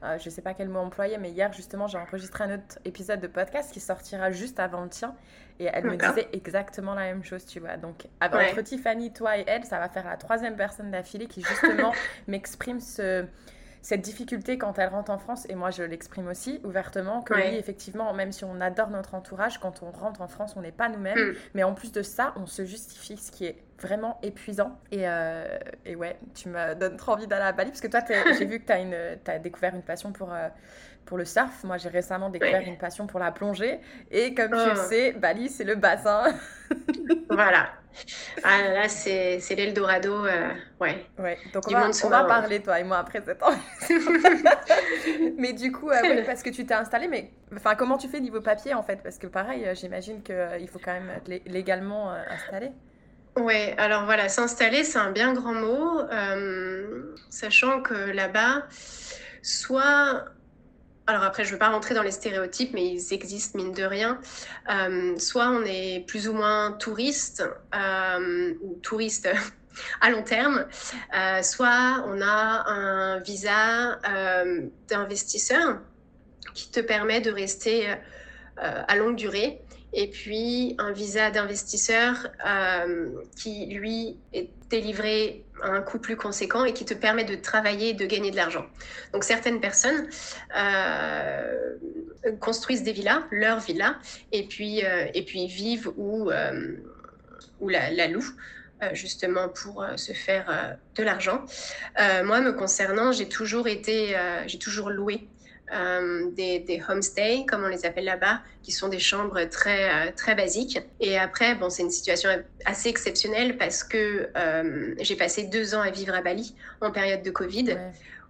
euh, 0.04 0.18
je 0.20 0.30
sais 0.30 0.42
pas 0.42 0.54
quel 0.54 0.70
mot 0.70 0.80
employer, 0.80 1.18
mais 1.18 1.32
hier 1.32 1.52
justement 1.54 1.88
j'ai 1.88 1.98
enregistré 1.98 2.44
un 2.44 2.56
autre 2.56 2.80
épisode 2.86 3.20
de 3.20 3.28
podcast 3.28 3.72
qui 3.72 3.80
sortira 3.80 4.32
juste 4.32 4.60
avant 4.60 4.84
le 4.84 4.90
tien. 4.90 5.16
Et 5.60 5.70
elle 5.72 5.86
me 5.86 5.96
disait 5.96 6.28
exactement 6.34 6.96
la 6.96 7.04
même 7.04 7.24
chose, 7.24 7.46
tu 7.46 7.62
vois. 7.62 7.78
Donc 7.78 8.08
entre 8.22 8.62
Tiffany, 8.62 9.14
toi 9.14 9.38
et 9.38 9.46
elle, 9.48 9.64
ça 9.64 9.80
va 9.80 9.88
faire 9.88 10.06
la 10.06 10.18
troisième 10.18 10.56
personne 10.58 10.92
d'affilée 10.92 11.28
qui 11.28 11.42
justement 11.42 11.94
m'exprime 12.28 12.80
ce 12.80 13.26
cette 13.86 14.02
difficulté 14.02 14.58
quand 14.58 14.80
elle 14.80 14.90
rentre 14.90 15.12
en 15.12 15.20
France, 15.20 15.46
et 15.48 15.54
moi 15.54 15.70
je 15.70 15.84
l'exprime 15.84 16.28
aussi 16.28 16.60
ouvertement, 16.64 17.22
que 17.22 17.36
oui, 17.36 17.56
effectivement, 17.56 18.12
même 18.16 18.32
si 18.32 18.44
on 18.44 18.60
adore 18.60 18.90
notre 18.90 19.14
entourage, 19.14 19.60
quand 19.60 19.84
on 19.84 19.92
rentre 19.92 20.22
en 20.22 20.28
France, 20.28 20.56
on 20.58 20.62
n'est 20.62 20.72
pas 20.72 20.90
nous-mêmes, 20.90 21.20
mm. 21.20 21.36
mais 21.54 21.62
en 21.62 21.76
plus 21.76 21.92
de 21.92 22.02
ça, 22.02 22.34
on 22.36 22.48
se 22.48 22.66
justifie, 22.66 23.16
ce 23.16 23.32
qui 23.32 23.46
est 23.46 23.64
vraiment 23.80 24.20
épuisant. 24.24 24.78
Et, 24.92 25.08
euh, 25.08 25.58
et 25.86 25.96
ouais, 25.96 26.18
tu 26.34 26.50
me 26.50 26.76
donnes 26.76 26.98
trop 26.98 27.14
envie 27.14 27.28
d'aller 27.28 27.46
à 27.46 27.52
Bali, 27.52 27.72
parce 27.72 27.82
que 27.82 27.88
toi, 27.88 28.02
j'ai 28.38 28.46
vu 28.46 28.60
que 28.60 28.66
tu 28.66 28.74
as, 28.74 29.34
as, 29.34 29.40
découvert 29.40 29.76
une 29.76 29.84
passion 29.84 30.12
pour... 30.12 30.34
Euh, 30.34 30.50
pour 31.06 31.18
le 31.18 31.26
surf. 31.26 31.64
Moi, 31.64 31.78
j'ai 31.78 31.90
récemment 31.90 32.30
découvert 32.30 32.62
une 32.62 32.78
passion 32.78 33.08
pour 33.08 33.20
la 33.20 33.32
plongée. 33.32 33.80
Et 34.12 34.34
comme 34.34 34.50
tu 34.50 34.56
le 34.56 34.72
oh. 34.72 34.90
sais, 34.90 35.12
Bali, 35.14 35.50
c'est 35.50 35.64
le 35.64 35.76
bassin. 35.76 36.34
voilà. 37.30 37.70
Ah 38.44 38.62
là, 38.74 38.90
c'est 38.90 39.40
l'Eldorado. 39.56 40.26
Euh, 40.26 40.50
ouais. 40.82 41.06
ouais. 41.18 41.38
Donc, 41.54 41.64
on 41.68 41.72
va, 41.72 41.90
on 42.04 42.10
va 42.10 42.24
parler, 42.26 42.62
toi 42.62 42.80
et 42.80 42.84
moi, 42.84 42.98
après 42.98 43.22
cette 43.26 43.42
mais 45.38 45.54
du 45.54 45.72
coup, 45.72 45.90
euh, 45.90 46.24
parce 46.26 46.44
que 46.44 46.50
tu 46.50 46.66
t'es 46.66 46.74
installé, 46.74 47.08
mais 47.08 47.32
enfin, 47.56 47.76
comment 47.76 47.98
tu 47.98 48.10
fais 48.10 48.20
niveau 48.20 48.42
papier, 48.42 48.74
en 48.74 48.84
fait? 48.84 49.02
Parce 49.02 49.18
que 49.18 49.28
pareil, 49.28 49.66
j'imagine 49.76 50.22
qu'il 50.24 50.68
faut 50.68 50.80
quand 50.80 50.94
même 50.94 51.10
être 51.10 51.48
légalement 51.48 52.12
installé. 52.12 52.72
Ouais, 53.38 53.76
alors 53.78 54.06
voilà, 54.06 54.30
s'installer, 54.30 54.84
c'est 54.84 54.98
un 54.98 55.12
bien 55.12 55.34
grand 55.34 55.54
mot, 55.54 56.02
sachant 57.30 57.82
que 57.82 57.94
là-bas, 57.94 58.66
soit 59.42 60.26
alors 61.08 61.24
après, 61.24 61.44
je 61.44 61.50
ne 61.50 61.54
veux 61.54 61.60
pas 61.60 61.70
rentrer 61.70 61.94
dans 61.94 62.02
les 62.02 62.12
stéréotypes, 62.12 62.74
mais 62.74 62.88
ils 62.88 63.14
existent 63.14 63.60
mine 63.60 63.74
de 63.74 63.84
rien. 63.84 64.20
Euh, 64.72 65.18
soit 65.20 65.50
on 65.50 65.64
est 65.64 66.04
plus 66.08 66.28
ou 66.28 66.34
moins 66.34 66.72
touriste 66.72 67.44
euh, 67.76 68.56
ou 68.62 68.76
touriste 68.82 69.30
à 70.02 70.10
long 70.10 70.24
terme, 70.24 70.66
euh, 71.16 71.44
soit 71.44 72.04
on 72.08 72.22
a 72.22 72.70
un 72.70 73.20
visa 73.20 74.00
d'investisseur 74.88 75.80
qui 76.56 76.72
te 76.72 76.80
permet 76.80 77.22
de 77.22 77.32
rester 77.32 77.94
à 78.58 78.96
longue 78.96 79.18
durée 79.18 79.62
et 79.96 80.10
puis 80.10 80.76
un 80.78 80.92
visa 80.92 81.32
d'investisseur 81.32 82.28
euh, 82.46 83.10
qui, 83.38 83.66
lui, 83.68 84.18
est 84.34 84.50
délivré 84.70 85.46
à 85.64 85.70
un 85.70 85.82
coût 85.82 86.00
plus 86.00 86.18
conséquent 86.18 86.66
et 86.66 86.74
qui 86.74 86.84
te 86.84 86.94
permet 86.94 87.24
de 87.24 87.36
travailler 87.36 87.90
et 87.90 87.94
de 87.94 88.06
gagner 88.06 88.30
de 88.30 88.36
l'argent. 88.36 88.66
Donc 89.14 89.24
certaines 89.24 89.62
personnes 89.62 90.08
euh, 90.58 91.76
construisent 92.42 92.84
des 92.84 92.92
villas, 92.92 93.24
leur 93.32 93.62
villa, 93.62 93.98
et 94.34 94.44
puis, 94.44 94.86
euh, 94.86 95.06
et 95.14 95.24
puis 95.24 95.48
vivent 95.48 95.92
ou, 95.96 96.30
ou 97.62 97.70
la, 97.70 97.90
la 97.90 98.08
louent 98.08 98.36
justement 98.92 99.48
pour 99.48 99.86
se 99.96 100.12
faire 100.12 100.78
de 100.96 101.04
l'argent. 101.04 101.46
moi, 102.26 102.42
me 102.42 102.52
concernant, 102.52 103.14
j'ai 103.14 103.30
toujours 103.30 103.70
été, 103.70 104.18
j'ai 104.48 104.60
toujours 104.60 104.90
loué 104.90 105.30
euh, 105.74 106.30
des, 106.32 106.60
des 106.60 106.80
homestays, 106.88 107.44
comme 107.48 107.64
on 107.64 107.68
les 107.68 107.88
appelle 107.88 108.06
là-bas, 108.06 108.42
qui 108.62 108.72
sont 108.72 108.88
des 108.88 109.00
chambres 109.00 109.46
très, 109.46 109.90
euh, 109.90 110.12
très 110.16 110.36
basiques. 110.36 110.80
Et 111.00 111.18
après, 111.18 111.56
bon, 111.56 111.72
c'est 111.72 111.82
une 111.82 111.90
situation 111.90 112.30
assez 112.66 112.90
exceptionnelle 112.90 113.58
parce 113.58 113.84
que 113.84 114.30
euh, 114.38 114.94
j'ai 115.00 115.16
passé 115.16 115.46
deux 115.46 115.74
ans 115.74 115.82
à 115.82 115.90
vivre 115.90 116.14
à 116.14 116.22
Bali 116.22 116.54
en 116.82 116.92
période 116.92 117.24
de 117.24 117.32
Covid, 117.32 117.78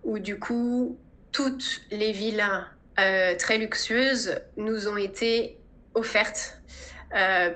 où 0.05 0.17
du 0.17 0.39
coup, 0.39 0.97
toutes 1.33 1.81
les 1.91 2.13
villas 2.13 2.67
très 3.37 3.57
luxueuses 3.57 4.39
nous 4.55 4.87
ont 4.87 4.95
été 4.95 5.57
offertes 5.93 6.61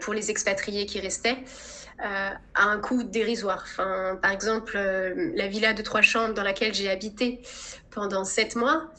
pour 0.02 0.14
les 0.14 0.30
expatriés 0.30 0.86
qui 0.86 1.00
restaient. 1.00 1.38
à 2.00 2.38
un 2.56 2.80
coût 2.80 3.04
dérisoire. 3.04 3.64
Enfin, 3.64 4.20
par 4.22 4.32
exemple, 4.32 4.78
la 4.78 5.48
villa 5.48 5.74
de 5.74 5.82
trois 5.82 6.02
chambres 6.02 6.34
dans 6.34 6.44
laquelle 6.44 6.74
j'ai 6.74 6.90
habité 6.90 7.42
pendant 7.90 8.26
sept 8.26 8.58
mois, 8.58 8.92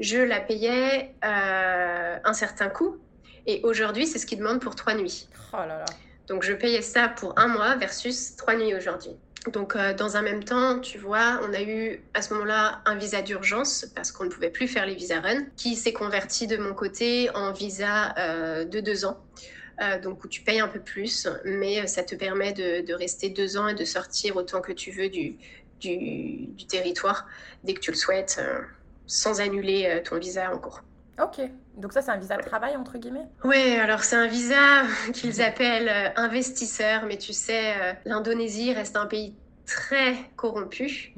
je 0.00 0.18
la 0.18 0.40
payais 0.40 1.14
euh, 1.24 2.18
un 2.22 2.32
certain 2.32 2.68
coût. 2.68 2.96
Et 3.46 3.60
aujourd'hui, 3.62 4.06
c'est 4.06 4.18
ce 4.18 4.26
qu'ils 4.26 4.38
demandent 4.38 4.60
pour 4.60 4.74
trois 4.74 4.94
nuits. 4.94 5.28
Oh 5.52 5.58
là 5.58 5.78
là. 5.78 5.84
Donc, 6.26 6.42
je 6.42 6.52
payais 6.52 6.82
ça 6.82 7.08
pour 7.08 7.38
un 7.38 7.46
mois 7.46 7.76
versus 7.76 8.34
trois 8.36 8.56
nuits 8.56 8.74
aujourd'hui. 8.74 9.12
Donc, 9.52 9.76
euh, 9.76 9.94
dans 9.94 10.16
un 10.16 10.22
même 10.22 10.42
temps, 10.42 10.80
tu 10.80 10.98
vois, 10.98 11.40
on 11.48 11.54
a 11.54 11.62
eu 11.62 12.02
à 12.14 12.22
ce 12.22 12.34
moment-là 12.34 12.82
un 12.84 12.96
visa 12.96 13.22
d'urgence 13.22 13.86
parce 13.94 14.10
qu'on 14.10 14.24
ne 14.24 14.28
pouvait 14.28 14.50
plus 14.50 14.66
faire 14.66 14.86
les 14.86 14.96
visa 14.96 15.20
run, 15.20 15.44
qui 15.56 15.76
s'est 15.76 15.92
converti 15.92 16.48
de 16.48 16.56
mon 16.56 16.74
côté 16.74 17.30
en 17.36 17.52
visa 17.52 18.12
euh, 18.18 18.64
de 18.64 18.80
deux 18.80 19.04
ans. 19.04 19.18
donc, 20.02 20.24
où 20.24 20.28
tu 20.28 20.40
payes 20.40 20.58
un 20.58 20.68
peu 20.68 20.80
plus, 20.80 21.28
mais 21.44 21.86
ça 21.86 22.02
te 22.02 22.16
permet 22.16 22.52
de, 22.54 22.84
de, 22.84 22.94
rester 22.94 23.28
deux 23.28 23.56
ans 23.56 23.68
et 23.68 23.74
de 23.74 23.84
sortir 23.84 24.34
autant 24.36 24.62
que 24.62 24.72
tu 24.72 24.90
veux 24.90 25.10
du, 25.10 25.36
du, 25.80 26.66
territoire 26.66 27.26
dès 27.62 27.74
que 27.74 27.80
tu 27.80 27.90
le 27.90 27.96
souhaites, 27.96 28.40
sans 29.06 29.40
annuler 29.40 30.02
ton 30.04 30.18
visa 30.18 30.52
en 30.52 30.58
cours. 30.58 30.82
Ok, 31.22 31.40
donc 31.76 31.92
ça 31.92 32.02
c'est 32.02 32.10
un 32.10 32.18
visa 32.18 32.36
de 32.36 32.42
travail 32.42 32.76
entre 32.76 32.98
guillemets? 32.98 33.26
Oui, 33.44 33.76
alors 33.76 34.04
c'est 34.04 34.16
un 34.16 34.26
visa 34.26 34.82
qu'ils 35.14 35.40
appellent 35.40 36.12
investisseur, 36.16 37.06
mais 37.06 37.16
tu 37.16 37.32
sais, 37.32 37.74
l'Indonésie 38.04 38.74
reste 38.74 38.96
un 38.96 39.06
pays 39.06 39.34
très 39.66 40.14
corrompu. 40.36 41.12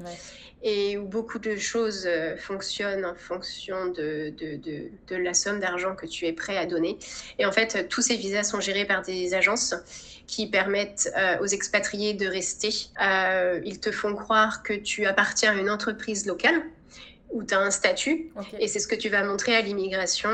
et 0.62 0.98
où 0.98 1.06
beaucoup 1.06 1.38
de 1.38 1.54
choses 1.56 2.04
euh, 2.06 2.36
fonctionnent 2.36 3.04
en 3.04 3.14
fonction 3.14 3.86
de, 3.86 4.30
de, 4.36 4.56
de, 4.56 4.90
de 5.06 5.16
la 5.16 5.32
somme 5.32 5.60
d'argent 5.60 5.94
que 5.94 6.06
tu 6.06 6.26
es 6.26 6.32
prêt 6.32 6.56
à 6.56 6.66
donner. 6.66 6.98
Et 7.38 7.46
en 7.46 7.52
fait, 7.52 7.88
tous 7.88 8.02
ces 8.02 8.16
visas 8.16 8.42
sont 8.42 8.58
gérés 8.58 8.84
par 8.84 9.02
des 9.02 9.34
agences 9.34 9.76
qui 10.26 10.48
permettent 10.50 11.12
euh, 11.16 11.38
aux 11.40 11.46
expatriés 11.46 12.14
de 12.14 12.26
rester. 12.26 12.70
Euh, 13.00 13.60
ils 13.64 13.78
te 13.78 13.92
font 13.92 14.16
croire 14.16 14.64
que 14.64 14.72
tu 14.72 15.06
appartiens 15.06 15.56
à 15.56 15.60
une 15.60 15.70
entreprise 15.70 16.26
locale 16.26 16.60
où 17.30 17.44
tu 17.44 17.54
as 17.54 17.60
un 17.60 17.70
statut 17.70 18.30
et 18.58 18.68
c'est 18.68 18.78
ce 18.78 18.88
que 18.88 18.94
tu 18.94 19.08
vas 19.08 19.22
montrer 19.22 19.54
à 19.54 19.60
l'immigration. 19.60 20.30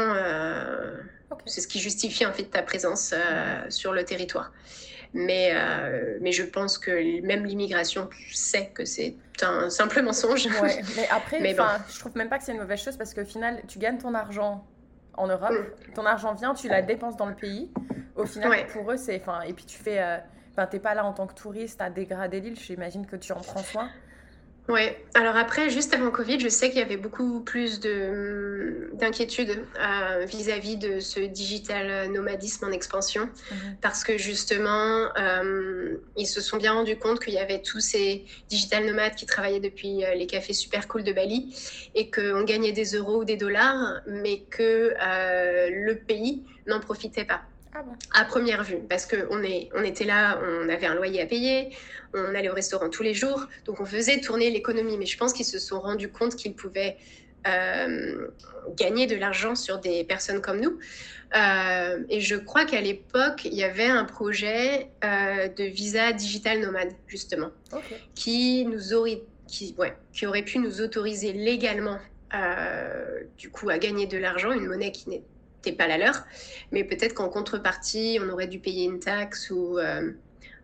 C'est 1.46 1.60
ce 1.60 1.68
qui 1.68 1.80
justifie 1.80 2.24
en 2.24 2.32
fait 2.32 2.44
ta 2.44 2.62
présence 2.62 3.14
sur 3.68 3.92
le 3.92 4.04
territoire. 4.04 4.52
Mais, 5.14 5.52
euh, 5.54 6.18
mais 6.20 6.32
je 6.32 6.42
pense 6.42 6.76
que 6.76 7.20
même 7.22 7.46
l'immigration 7.46 8.10
sait 8.32 8.70
que 8.74 8.84
c'est 8.84 9.14
un 9.42 9.70
simple 9.70 10.02
mensonge. 10.02 10.46
Ouais, 10.60 10.82
mais 10.96 11.08
après, 11.08 11.40
mais 11.40 11.54
je 11.54 12.00
trouve 12.00 12.16
même 12.16 12.28
pas 12.28 12.38
que 12.38 12.44
c'est 12.44 12.52
une 12.52 12.58
mauvaise 12.58 12.82
chose 12.82 12.96
parce 12.96 13.14
qu'au 13.14 13.24
final, 13.24 13.62
tu 13.68 13.78
gagnes 13.78 13.98
ton 13.98 14.12
argent 14.12 14.66
en 15.16 15.28
Europe, 15.28 15.52
mm. 15.52 15.92
ton 15.94 16.04
argent 16.04 16.34
vient, 16.34 16.52
tu 16.52 16.68
la 16.68 16.82
dépenses 16.82 17.16
dans 17.16 17.26
le 17.26 17.36
pays. 17.36 17.70
Au 18.16 18.26
final, 18.26 18.66
pour 18.72 18.90
eux, 18.90 18.96
c'est. 18.96 19.22
Et 19.46 19.52
puis 19.52 19.64
tu 19.64 19.78
fais. 19.78 20.02
Euh, 20.02 20.18
enfin, 20.50 20.66
t'es 20.66 20.80
pas 20.80 20.94
là 20.94 21.04
en 21.04 21.12
tant 21.12 21.28
que 21.28 21.34
touriste 21.34 21.80
à 21.80 21.90
dégrader 21.90 22.40
l'île, 22.40 22.58
j'imagine 22.58 23.06
que 23.06 23.16
tu 23.16 23.32
en 23.32 23.40
prends 23.40 23.62
soin. 23.62 23.88
Oui, 24.66 24.80
alors 25.12 25.36
après, 25.36 25.68
juste 25.68 25.92
avant 25.92 26.10
Covid, 26.10 26.40
je 26.40 26.48
sais 26.48 26.70
qu'il 26.70 26.78
y 26.78 26.82
avait 26.82 26.96
beaucoup 26.96 27.40
plus 27.40 27.80
d'inquiétude 27.80 29.62
euh, 29.78 30.24
vis-à-vis 30.24 30.78
de 30.78 31.00
ce 31.00 31.20
digital 31.20 32.10
nomadisme 32.10 32.64
en 32.64 32.70
expansion, 32.70 33.28
mhm. 33.50 33.76
parce 33.82 34.04
que 34.04 34.16
justement, 34.16 35.08
euh, 35.18 35.98
ils 36.16 36.26
se 36.26 36.40
sont 36.40 36.56
bien 36.56 36.72
rendus 36.72 36.96
compte 36.96 37.20
qu'il 37.20 37.34
y 37.34 37.38
avait 37.38 37.60
tous 37.60 37.80
ces 37.80 38.24
digital 38.48 38.86
nomades 38.86 39.14
qui 39.16 39.26
travaillaient 39.26 39.60
depuis 39.60 40.02
euh, 40.02 40.14
les 40.14 40.26
cafés 40.26 40.54
super 40.54 40.88
cool 40.88 41.04
de 41.04 41.12
Bali, 41.12 41.54
et 41.94 42.10
qu'on 42.10 42.44
gagnait 42.44 42.72
des 42.72 42.96
euros 42.96 43.18
ou 43.20 43.24
des 43.26 43.36
dollars, 43.36 44.00
mais 44.06 44.44
que 44.50 44.94
le 45.68 45.94
pays 45.94 46.42
n'en 46.66 46.80
profitait 46.80 47.26
pas. 47.26 47.42
Ah 47.76 47.82
à 48.12 48.24
première 48.24 48.62
vue, 48.62 48.78
parce 48.88 49.04
qu'on 49.04 49.16
on 49.30 49.82
était 49.82 50.04
là, 50.04 50.40
on 50.44 50.68
avait 50.68 50.86
un 50.86 50.94
loyer 50.94 51.20
à 51.20 51.26
payer, 51.26 51.70
on 52.14 52.34
allait 52.34 52.48
au 52.48 52.54
restaurant 52.54 52.88
tous 52.88 53.02
les 53.02 53.14
jours, 53.14 53.48
donc 53.64 53.80
on 53.80 53.84
faisait 53.84 54.20
tourner 54.20 54.48
l'économie. 54.50 54.96
Mais 54.96 55.06
je 55.06 55.18
pense 55.18 55.32
qu'ils 55.32 55.44
se 55.44 55.58
sont 55.58 55.80
rendus 55.80 56.08
compte 56.08 56.36
qu'ils 56.36 56.54
pouvaient 56.54 56.96
euh, 57.48 58.28
gagner 58.76 59.08
de 59.08 59.16
l'argent 59.16 59.56
sur 59.56 59.78
des 59.78 60.04
personnes 60.04 60.40
comme 60.40 60.60
nous. 60.60 60.78
Euh, 61.36 62.04
et 62.08 62.20
je 62.20 62.36
crois 62.36 62.64
qu'à 62.64 62.80
l'époque, 62.80 63.44
il 63.44 63.54
y 63.54 63.64
avait 63.64 63.88
un 63.88 64.04
projet 64.04 64.88
euh, 65.04 65.48
de 65.48 65.64
visa 65.64 66.12
digital 66.12 66.60
nomade, 66.60 66.92
justement, 67.08 67.50
qui, 68.14 68.64
nous 68.66 68.94
aurait, 68.94 69.22
qui, 69.48 69.74
ouais, 69.78 69.94
qui 70.12 70.26
aurait 70.26 70.44
pu 70.44 70.58
nous 70.60 70.80
autoriser 70.80 71.32
légalement, 71.32 71.98
du 73.36 73.50
coup, 73.50 73.68
à 73.68 73.78
gagner 73.78 74.06
de 74.06 74.16
l'argent, 74.16 74.52
une 74.52 74.66
monnaie 74.66 74.92
qui 74.92 75.10
n'est 75.10 75.22
pas 75.72 75.86
la 75.86 75.98
leur. 75.98 76.24
Mais 76.72 76.84
peut-être 76.84 77.14
qu'en 77.14 77.28
contrepartie, 77.28 78.18
on 78.20 78.28
aurait 78.28 78.46
dû 78.46 78.58
payer 78.58 78.84
une 78.84 79.00
taxe 79.00 79.50
ou 79.50 79.78
euh, 79.78 80.12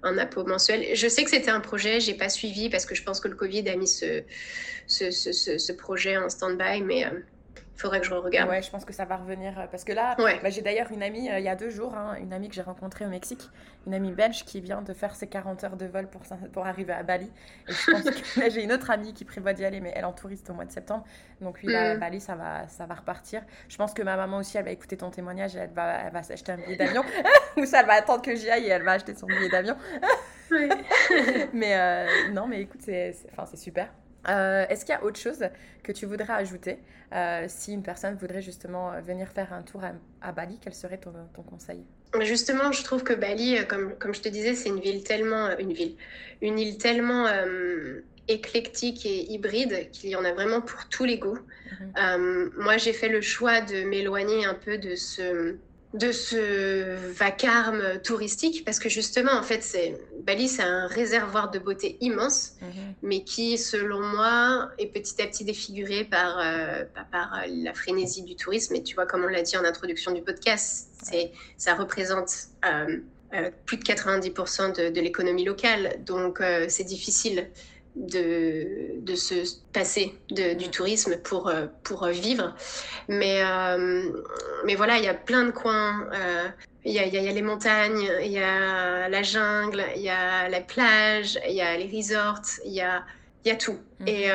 un 0.03 0.19
impôt 0.19 0.45
mensuel. 0.45 0.95
Je 0.95 1.09
sais 1.09 1.25
que 1.25 1.31
c'était 1.31 1.51
un 1.51 1.61
projet, 1.61 2.01
j'ai 2.01 2.15
pas 2.15 2.29
suivi 2.29 2.69
parce 2.71 2.87
que 2.87 2.95
je 2.95 3.03
pense 3.03 3.21
que 3.21 3.29
le 3.29 3.37
Covid 3.37 3.69
a 3.69 3.77
mis 3.77 3.89
ce, 3.89 4.23
ce, 4.87 5.11
ce, 5.11 5.73
projet 5.73 6.17
en 6.17 6.29
stand-by, 6.29 6.83
mais 6.83 7.05
euh, 7.05 7.11
faudrait 7.81 8.01
que 8.01 8.07
je 8.07 8.15
regarde. 8.15 8.49
Ouais, 8.49 8.63
je 8.63 8.71
pense 8.71 8.85
que 8.85 8.93
ça 8.93 9.05
va 9.05 9.17
revenir. 9.17 9.59
Euh, 9.59 9.67
parce 9.71 9.85
que 9.85 9.93
là, 9.93 10.17
bah, 10.17 10.51
j'ai 10.51 10.63
d'ailleurs 10.63 10.91
une 10.93 11.03
amie, 11.03 11.31
euh, 11.31 11.39
il 11.39 11.45
y 11.45 11.49
a 11.49 11.57
deux 11.57 11.71
jours, 11.71 11.95
hein, 11.95 12.17
une 12.21 12.33
amie 12.33 12.49
que 12.49 12.55
j'ai 12.55 12.63
rencontrée 12.63 13.05
au 13.05 13.09
Mexique, 13.09 13.49
une 13.87 13.95
amie 13.95 14.13
belge 14.13 14.45
qui 14.45 14.61
vient 14.61 14.83
de 14.83 14.93
faire 14.93 15.15
ses 15.15 15.27
40 15.27 15.65
heures 15.65 15.77
de 15.77 15.87
vol 15.87 16.09
pour, 16.09 16.23
pour 16.53 16.67
arriver 16.67 16.93
à 16.93 17.03
Bali. 17.03 17.31
Et 17.69 17.73
je 17.73 17.91
pense 17.91 18.03
que 18.05 18.51
j'ai 18.51 18.63
une 18.63 18.73
autre 18.73 18.91
amie 18.91 19.13
qui 19.15 19.25
prévoit 19.25 19.53
d'y 19.53 19.65
aller, 19.65 19.81
mais 19.81 19.93
elle 19.95 20.05
en 20.05 20.13
touriste 20.13 20.51
au 20.51 20.55
mois 20.55 20.65
de 20.65 20.73
septembre. 20.73 21.05
Donc, 21.41 21.59
oui, 21.65 21.73
là, 21.73 21.95
mm. 21.95 22.01
Bali, 22.01 22.21
ça 22.21 22.35
va, 22.35 22.69
ça 22.69 22.87
va 22.87 22.95
repartir. 22.95 23.43
Je 23.69 23.77
pense 23.77 23.95
que 23.95 24.03
ma 24.03 24.17
maman 24.17 24.39
aussi, 24.39 24.57
elle 24.57 24.65
va 24.65 24.71
écouter 24.71 24.97
ton 24.97 25.11
témoignage 25.11 25.57
et 25.57 25.61
elle 25.61 25.73
va, 25.73 26.07
elle 26.07 26.13
va 26.13 26.23
s'acheter 26.23 26.53
un 26.53 26.57
billet 26.57 26.77
d'avion. 26.77 27.03
Ou 27.57 27.65
ça, 27.65 27.81
elle 27.81 27.87
va 27.87 27.95
attendre 27.95 28.23
que 28.23 28.35
j'y 28.35 28.51
aille 28.51 28.67
et 28.67 28.71
elle 28.71 28.83
va 28.83 28.93
acheter 28.93 29.15
son 29.15 29.27
billet 29.27 29.49
d'avion. 29.49 29.77
mais 31.53 31.77
euh, 31.77 32.07
non, 32.33 32.47
mais 32.47 32.63
écoute, 32.63 32.81
c'est 32.83 33.15
super. 33.55 33.89
Euh, 34.29 34.67
est-ce 34.69 34.85
qu'il 34.85 34.95
y 34.95 34.99
a 34.99 35.05
autre 35.05 35.19
chose 35.19 35.45
que 35.83 35.93
tu 35.93 36.07
voudrais 36.07 36.33
ajouter 36.33 36.79
euh, 37.13 37.47
si 37.49 37.73
une 37.73 37.83
personne 37.83 38.15
voudrait 38.17 38.43
justement 38.43 38.93
euh, 38.93 39.01
venir 39.01 39.29
faire 39.29 39.53
un 39.53 39.63
tour 39.63 39.83
à, 40.21 40.33
Bali 40.33 40.59
Quel 40.63 40.75
serait 40.75 40.99
ton, 40.99 41.13
conseil? 41.43 41.83
Justement, 42.21 42.73
je 42.73 42.83
trouve 42.83 43.03
que 43.03 43.15
Bali, 43.15 43.57
comme, 43.69 43.95
comme 43.99 44.15
je 44.15 44.21
te 44.21 44.29
disais, 44.29 44.55
c'est 44.55 44.69
une 44.69 44.81
ville 44.81 45.05
tellement, 45.05 45.57
une 45.59 45.73
ville, 45.73 45.97
une 46.43 46.59
île 46.59 46.77
tellement 46.77 47.27
éclectique 48.27 49.07
et 49.07 49.33
hybride 49.33 49.91
qu'il 49.93 50.11
y 50.11 50.17
en 50.17 50.25
a 50.25 50.33
vraiment 50.33 50.61
pour 50.61 50.89
tous 50.89 51.05
les 51.05 51.19
goûts. 51.19 51.39
Mhm. 51.81 52.51
moi, 52.59 52.77
j'ai 52.79 52.93
fait 52.93 53.09
le 53.09 53.21
choix 53.21 53.61
de 53.61 53.85
m'éloigner 53.85 54.45
un 54.45 54.55
peu 54.55 54.77
de 54.77 54.97
ce 54.97 55.57
de 55.95 56.13
ce 56.13 56.95
vacarme 57.13 58.01
touristique 58.05 58.65
parce 58.65 58.79
que 58.79 58.89
justement 58.89 59.33
en 59.33 59.43
fait 59.43 59.63
c'est 59.63 60.01
Bali 60.31 60.47
c'est 60.47 60.63
un 60.63 60.87
réservoir 60.87 61.51
de 61.51 61.59
beauté 61.59 61.97
immense 62.01 62.53
mhm. 62.63 62.95
mais 63.03 63.25
qui 63.25 63.59
selon 63.59 64.01
moi 64.01 64.71
est 64.79 64.87
petit 64.87 65.21
à 65.21 65.27
petit 65.27 65.45
défiguré 65.45 66.05
par 66.05 66.39
euh, 66.39 66.85
par 67.11 67.43
la 67.49 67.75
frénésie 67.75 68.23
du 68.23 68.37
tourisme 68.37 68.77
et 68.77 68.83
tu 68.85 68.95
vois 68.95 69.07
comme 69.07 69.25
on 69.25 69.27
l'a 69.27 69.43
dit 69.43 69.57
en 69.57 69.65
introduction 69.65 70.13
du 70.13 70.23
podcast 70.23 70.91
c'est 71.03 71.33
ça 71.57 71.75
représente 71.75 72.31
euh, 72.65 72.99
euh, 73.35 73.51
plus 73.67 73.77
de 73.77 73.83
90% 73.83 74.77
de, 74.77 74.91
de 74.91 75.01
l'économie 75.01 75.45
locale 75.45 75.99
donc 76.07 76.41
c'est 76.69 76.85
difficile 76.85 77.49
de, 77.97 79.01
de 79.01 79.15
se 79.15 79.59
passer 79.73 80.15
de, 80.31 80.55
du 80.55 80.71
tourisme 80.71 81.17
pour, 81.19 81.49
euh, 81.49 81.67
pour 81.83 82.07
vivre. 82.07 82.55
Mais, 83.09 83.43
euh, 83.45 84.11
mais 84.65 84.75
voilà, 84.75 84.99
il 84.99 85.05
y 85.05 85.09
a 85.09 85.15
plein 85.15 85.45
de 85.45 85.51
coins. 85.51 86.09
Euh, 86.13 86.49
il 86.85 86.93
y, 86.93 86.99
a, 86.99 87.07
y, 87.07 87.29
a, 87.29 87.33
les 87.33 87.43
montagnes, 87.43 88.09
il 88.23 88.33
y 88.33 88.39
a 88.39 89.09
la 89.09 89.23
jungle, 89.23 89.85
il 89.97 90.03
y 90.03 90.09
a 90.09 90.49
la 90.49 90.61
plage, 90.61 91.39
il 91.47 91.55
y 91.55 91.61
a 91.61 91.77
les 91.77 91.95
resorts, 91.95 92.41
il 92.65 92.73
y 92.73 92.81
a, 92.81 93.05
y 93.45 93.51
a 93.51 93.57
tout. 93.57 93.79
Mhm. 94.01 94.09
Et 94.09 94.29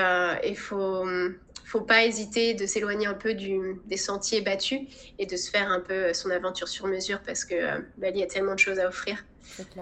il 0.48 0.58
faut 0.58 1.06
faut 1.66 1.82
pas 1.82 2.06
hésiter 2.06 2.54
de 2.54 2.68
s'éloigner 2.68 3.08
un 3.08 3.16
peu 3.16 3.34
du, 3.34 3.82
des 3.86 3.98
sentiers 3.98 4.42
battus 4.42 4.82
et 5.18 5.26
de 5.26 5.36
se 5.36 5.50
faire 5.50 5.72
un 5.72 5.80
peu 5.80 6.14
son 6.14 6.30
aventure 6.30 6.68
sur 6.68 6.86
mesure 6.86 7.20
parce 7.26 7.44
que 7.44 7.82
Bali 7.98 8.22
a 8.22 8.28
tellement 8.28 8.54
de 8.54 8.60
choses 8.60 8.80
à 8.80 8.88
offrir. 8.88 9.26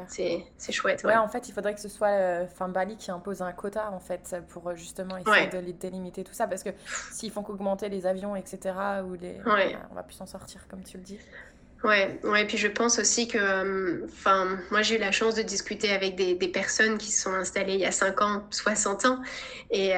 C'est 0.08 0.72
chouette. 0.72 1.04
Ouais. 1.04 1.16
en 1.16 1.28
fait, 1.28 1.48
il 1.48 1.54
faudrait 1.54 1.74
que 1.74 1.82
ce 1.82 1.90
soit 1.90 2.10
euh, 2.10 2.48
fin 2.48 2.68
Bali 2.68 2.98
qui 2.98 3.12
impose 3.12 3.42
un 3.42 3.52
quota 3.52 3.92
en 3.92 4.00
fait 4.00 4.36
pour 4.50 4.70
euh, 4.70 4.76
justement 4.76 5.18
essayer 5.18 5.48
de 5.48 5.72
délimiter 5.72 6.24
tout 6.24 6.34
ça 6.34 6.48
parce 6.48 6.64
que 6.64 6.70
s'ils 7.12 7.32
font 7.32 7.44
qu'augmenter 7.44 7.90
les 7.90 8.06
avions, 8.06 8.36
etc., 8.36 8.76
ou 9.06 9.14
les, 9.14 9.40
on 9.92 9.96
va 9.96 10.04
plus 10.04 10.16
s'en 10.16 10.26
sortir 10.26 10.68
comme 10.68 10.84
tu 10.84 10.98
le 10.98 11.04
dis. 11.04 11.20
Ouais, 11.84 12.18
ouais, 12.24 12.46
puis 12.46 12.58
je 12.58 12.70
pense 12.70 12.98
aussi 12.98 13.28
que, 13.28 13.38
euh, 13.38 14.06
enfin, 14.06 14.58
moi 14.72 14.82
j'ai 14.82 14.96
eu 14.96 15.00
la 15.00 15.12
chance 15.12 15.36
de 15.36 15.42
discuter 15.42 15.92
avec 15.92 16.16
des, 16.16 16.34
des, 16.34 16.48
personnes 16.48 16.98
qui 16.98 17.12
sont 17.12 17.34
installées 17.34 17.74
il 17.74 17.82
y 17.82 17.86
a 17.86 17.92
5 17.92 18.22
ans, 18.22 18.44
60 18.52 19.06
ans, 19.06 19.20
et, 19.70 19.92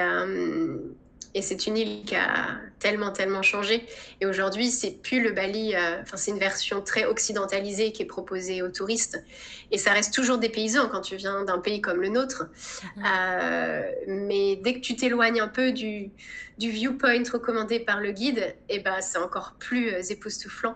et 1.36 1.42
c'est 1.42 1.68
une 1.68 1.76
île 1.78 2.06
qui 2.06 2.16
a 2.16 2.62
tellement, 2.80 3.12
tellement 3.12 3.42
changé. 3.42 3.86
Et 4.22 4.26
aujourd'hui, 4.26 4.72
c'est 4.72 4.92
plus 4.92 5.22
le 5.22 5.32
Bali, 5.32 5.76
euh, 5.76 6.02
enfin, 6.02 6.16
c'est 6.16 6.32
une 6.32 6.40
version 6.40 6.82
très 6.82 7.04
occidentalisée 7.04 7.92
qui 7.92 8.04
est 8.04 8.08
proposée 8.08 8.62
aux 8.62 8.70
touristes. 8.70 9.22
Et 9.70 9.78
ça 9.78 9.92
reste 9.92 10.14
toujours 10.14 10.38
des 10.38 10.48
paysans 10.48 10.88
quand 10.88 11.02
tu 11.02 11.18
viens 11.18 11.44
d'un 11.44 11.60
pays 11.60 11.82
comme 11.82 12.02
le 12.02 12.08
nôtre. 12.08 12.48
Mhm. 12.96 13.04
Euh, 13.06 13.92
mais 14.08 14.56
dès 14.56 14.76
que 14.76 14.80
tu 14.80 14.96
t'éloignes 14.96 15.42
un 15.42 15.50
peu 15.50 15.74
du, 15.74 16.10
du 16.58 16.70
viewpoint 16.70 17.24
recommandé 17.30 17.82
par 17.82 18.00
le 18.00 18.14
guide, 18.14 18.56
et 18.70 18.78
eh 18.78 18.80
ben, 18.80 19.02
c'est 19.02 19.18
encore 19.18 19.56
plus 19.60 19.90
euh, 19.90 20.02
époustouflant. 20.02 20.76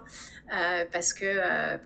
parce 0.91 1.13
que, 1.13 1.31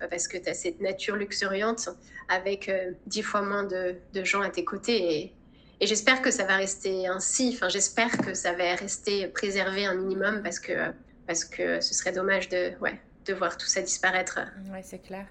parce 0.08 0.26
que 0.26 0.36
tu 0.38 0.48
as 0.48 0.54
cette 0.54 0.80
nature 0.80 1.16
luxuriante 1.16 1.90
avec 2.28 2.70
dix 3.06 3.22
fois 3.22 3.42
moins 3.42 3.64
de, 3.64 3.94
de 4.14 4.24
gens 4.24 4.40
à 4.40 4.48
tes 4.48 4.64
côtés. 4.64 5.14
Et, 5.14 5.32
et 5.80 5.86
j'espère 5.86 6.22
que 6.22 6.30
ça 6.30 6.44
va 6.44 6.56
rester 6.56 7.06
ainsi. 7.06 7.52
Enfin, 7.54 7.68
j'espère 7.68 8.16
que 8.18 8.34
ça 8.34 8.52
va 8.52 8.74
rester 8.74 9.26
préservé 9.28 9.84
un 9.86 9.94
minimum 9.94 10.42
parce 10.42 10.60
que, 10.60 10.92
parce 11.26 11.44
que 11.44 11.80
ce 11.80 11.94
serait 11.94 12.12
dommage 12.12 12.48
de, 12.48 12.72
ouais, 12.80 13.00
de 13.26 13.34
voir 13.34 13.56
tout 13.56 13.66
ça 13.66 13.80
disparaître. 13.80 14.38
Oui, 14.72 14.78
c'est 14.82 15.00
clair. 15.00 15.26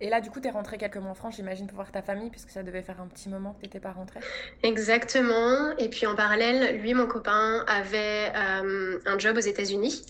Et 0.00 0.08
là, 0.08 0.20
du 0.20 0.30
coup, 0.30 0.40
tu 0.40 0.48
es 0.48 0.50
rentrée 0.50 0.78
quelques 0.78 0.96
mois 0.96 1.10
en 1.10 1.14
France, 1.14 1.36
j'imagine, 1.36 1.66
pour 1.66 1.76
voir 1.76 1.92
ta 1.92 2.02
famille, 2.02 2.30
puisque 2.30 2.50
ça 2.50 2.62
devait 2.62 2.82
faire 2.82 3.00
un 3.00 3.06
petit 3.06 3.28
moment 3.28 3.52
que 3.52 3.60
tu 3.60 3.66
n'étais 3.66 3.80
pas 3.80 3.92
rentrée. 3.92 4.20
Exactement. 4.62 5.76
Et 5.78 5.88
puis 5.88 6.06
en 6.06 6.14
parallèle, 6.14 6.80
lui, 6.80 6.94
mon 6.94 7.06
copain, 7.06 7.64
avait 7.66 8.32
euh, 8.34 8.98
un 9.04 9.18
job 9.18 9.36
aux 9.36 9.40
États-Unis. 9.40 10.04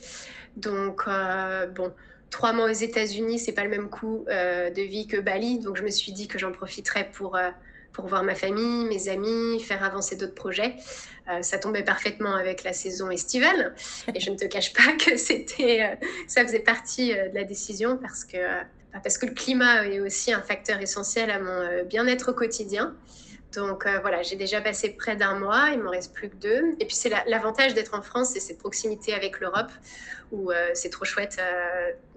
Donc, 0.57 1.03
euh, 1.07 1.67
bon, 1.67 1.93
trois 2.31 2.53
mois 2.53 2.67
aux 2.67 2.75
États-Unis, 2.75 3.39
c'est 3.39 3.53
pas 3.53 3.65
le 3.65 3.71
même 3.71 3.91
coût 3.91 4.25
euh, 4.29 4.71
de 4.71 4.83
vie 4.83 5.07
que 5.07 5.19
Bali. 5.19 5.59
Donc, 5.59 5.77
je 5.77 5.83
me 5.83 5.91
suis 5.91 6.13
dit 6.13 6.29
que 6.29 6.39
j'en 6.39 6.53
profiterais 6.53 7.11
pour 7.13 7.37
pour 7.97 8.07
voir 8.07 8.23
ma 8.23 8.35
famille, 8.35 8.85
mes 8.85 9.09
amis, 9.09 9.59
faire 9.59 9.83
avancer 9.83 10.17
d'autres 10.17 10.35
projets. 10.35 10.77
Euh, 11.31 11.41
ça 11.41 11.59
tombait 11.59 11.83
parfaitement 11.83 12.35
avec 12.35 12.63
la 12.63 12.75
saison 12.75 13.11
estivale. 13.11 13.75
Et 14.15 14.21
je 14.21 14.31
ne 14.31 14.37
te 14.37 14.45
cache 14.45 14.75
pas 14.75 14.93
que 15.05 15.17
c'était, 15.17 15.83
euh, 15.83 16.07
ça 16.29 16.43
faisait 16.45 16.61
partie 16.61 17.09
de 17.09 17.35
la 17.35 17.45
décision 17.45 17.97
parce 17.97 18.25
que, 18.25 18.37
parce 19.03 19.17
que 19.17 19.25
le 19.25 19.33
climat 19.33 19.87
est 19.87 20.01
aussi 20.01 20.31
un 20.33 20.43
facteur 20.43 20.81
essentiel 20.81 21.31
à 21.31 21.41
mon 21.41 21.85
bien-être 21.85 22.33
au 22.33 22.35
quotidien. 22.35 22.95
Donc 23.57 23.87
voilà, 24.03 24.23
j'ai 24.23 24.37
déjà 24.37 24.61
passé 24.61 24.91
près 24.91 25.17
d'un 25.17 25.39
mois, 25.39 25.71
il 25.73 25.81
m'en 25.81 25.91
reste 25.91 26.13
plus 26.13 26.29
que 26.29 26.37
deux. 26.37 26.77
Et 26.81 26.87
puis 26.87 26.95
c'est 26.95 27.11
l'avantage 27.27 27.75
d'être 27.75 27.95
en 27.95 28.03
France, 28.03 28.31
c'est 28.31 28.41
cette 28.41 28.59
proximité 28.59 29.15
avec 29.15 29.41
l'Europe, 29.41 29.71
où 30.33 30.51
c'est 30.75 30.91
trop 30.91 31.05
chouette. 31.05 31.41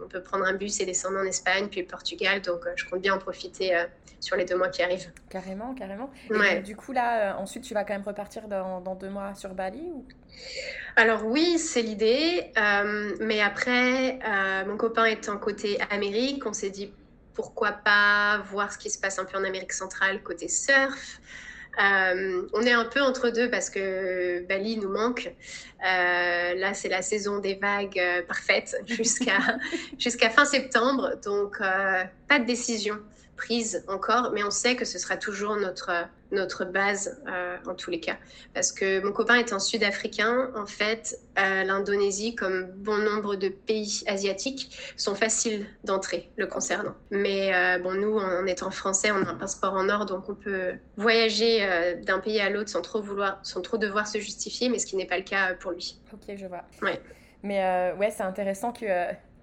on 0.04 0.08
peut 0.08 0.22
prendre 0.22 0.46
un 0.46 0.54
bus 0.54 0.80
et 0.80 0.86
descendre 0.86 1.18
en 1.18 1.24
Espagne, 1.24 1.68
puis 1.70 1.82
le 1.82 1.88
Portugal. 1.88 2.42
Donc 2.42 2.62
je 2.76 2.86
compte 2.86 3.02
bien 3.02 3.16
en 3.16 3.20
profiter 3.20 3.86
sur 4.20 4.36
les 4.36 4.46
deux 4.46 4.58
mois 4.58 4.70
qui 4.70 4.82
arrivent. 4.82 5.12
Carrément, 5.30 5.74
carrément. 5.74 6.10
Et 6.30 6.60
du 6.60 6.76
coup, 6.76 6.92
là, 6.92 7.34
euh, 7.34 7.38
ensuite, 7.38 7.64
tu 7.64 7.74
vas 7.74 7.84
quand 7.84 7.94
même 7.94 8.04
repartir 8.04 8.48
dans, 8.48 8.96
deux 8.96 9.10
mois 9.10 9.34
sur 9.36 9.54
Bali 9.54 9.92
ou... 9.94 10.06
Alors 10.96 11.26
oui, 11.26 11.58
c'est 11.58 11.82
l'idée. 11.82 12.52
Euh, 12.58 13.16
mais 13.22 13.42
après, 13.42 14.20
euh, 14.20 14.66
mon 14.66 14.78
copain 14.78 15.06
étant 15.06 15.38
côté 15.38 15.78
Amérique, 15.90 16.46
on 16.46 16.54
s'est 16.54 16.70
dit 16.70 16.92
pourquoi 17.40 17.72
pas 17.72 18.40
voir 18.52 18.70
ce 18.70 18.78
qui 18.78 18.90
se 18.90 19.00
passe 19.00 19.18
un 19.18 19.24
peu 19.24 19.38
en 19.38 19.46
Amérique 19.46 19.72
centrale 19.72 20.22
côté 20.22 20.50
surf. 20.50 21.22
on 21.78 22.62
est 22.66 22.74
un 22.74 22.84
peu 22.84 23.02
entre 23.02 23.30
deux 23.30 23.50
parce 23.50 23.70
que 23.70 24.46
Bali 24.46 24.76
nous 24.76 24.90
manque. 24.90 25.34
là, 25.82 26.74
c'est 26.74 26.90
la 26.90 27.02
saison 27.02 27.40
des 27.40 27.56
vagues 27.56 28.02
parfaite 28.28 28.76
jusqu'à 28.88 29.40
jusqu'à 29.98 30.30
fin 30.30 30.44
septembre, 30.44 31.16
donc 31.24 31.60
pas 31.60 32.40
de 32.40 32.46
décision 32.46 32.98
prise 33.40 33.86
encore, 33.88 34.32
mais 34.34 34.44
on 34.44 34.52
sait 34.52 34.76
que 34.76 34.84
ce 34.84 35.00
sera 35.00 35.16
toujours 35.16 35.56
notre, 35.56 35.92
notre 36.32 36.66
base 36.66 37.22
euh, 37.28 37.56
en 37.66 37.74
tous 37.74 37.90
les 37.90 38.02
cas. 38.02 38.18
Parce 38.54 38.74
que 38.74 39.00
mon 39.00 39.14
copain 39.14 39.36
est 39.36 39.54
un 39.54 39.60
Sud-Africain. 39.60 40.52
En 40.56 40.66
fait, 40.66 41.18
euh, 41.40 41.64
l'Indonésie, 41.64 42.36
comme 42.36 42.66
bon 42.76 42.98
nombre 42.98 43.36
de 43.38 43.48
pays 43.48 44.04
asiatiques, 44.08 44.94
sont 44.98 45.16
faciles 45.16 45.66
d'entrer 45.86 46.30
le 46.36 46.48
concernant. 46.48 46.96
Mais 47.12 47.56
euh, 47.56 47.80
bon, 47.80 47.94
nous, 47.94 48.18
en 48.18 48.46
étant 48.46 48.72
français, 48.72 49.10
on 49.12 49.24
a 49.26 49.30
un 49.30 49.36
passeport 49.36 49.74
en 49.74 49.88
or, 49.88 50.06
donc 50.06 50.28
on 50.28 50.36
peut 50.36 50.74
voyager 50.98 51.96
d'un 52.04 52.20
pays 52.20 52.42
à 52.42 52.50
l'autre 52.50 52.70
sans 52.70 52.82
trop 52.82 53.02
vouloir, 53.02 53.40
sans 53.44 53.62
trop 53.62 53.78
devoir 53.78 54.06
se 54.06 54.20
justifier, 54.20 54.68
mais 54.68 54.80
ce 54.80 54.86
qui 54.86 54.98
n'est 54.98 55.08
pas 55.08 55.18
le 55.18 55.24
cas 55.24 55.54
pour 55.54 55.72
lui. 55.72 55.98
Ok, 56.14 56.36
je 56.36 56.46
vois. 56.46 56.64
Ouais. 56.82 57.02
Mais 57.42 57.94
ouais, 57.98 58.12
c'est 58.12 58.24
intéressant 58.24 58.74
que 58.74 58.86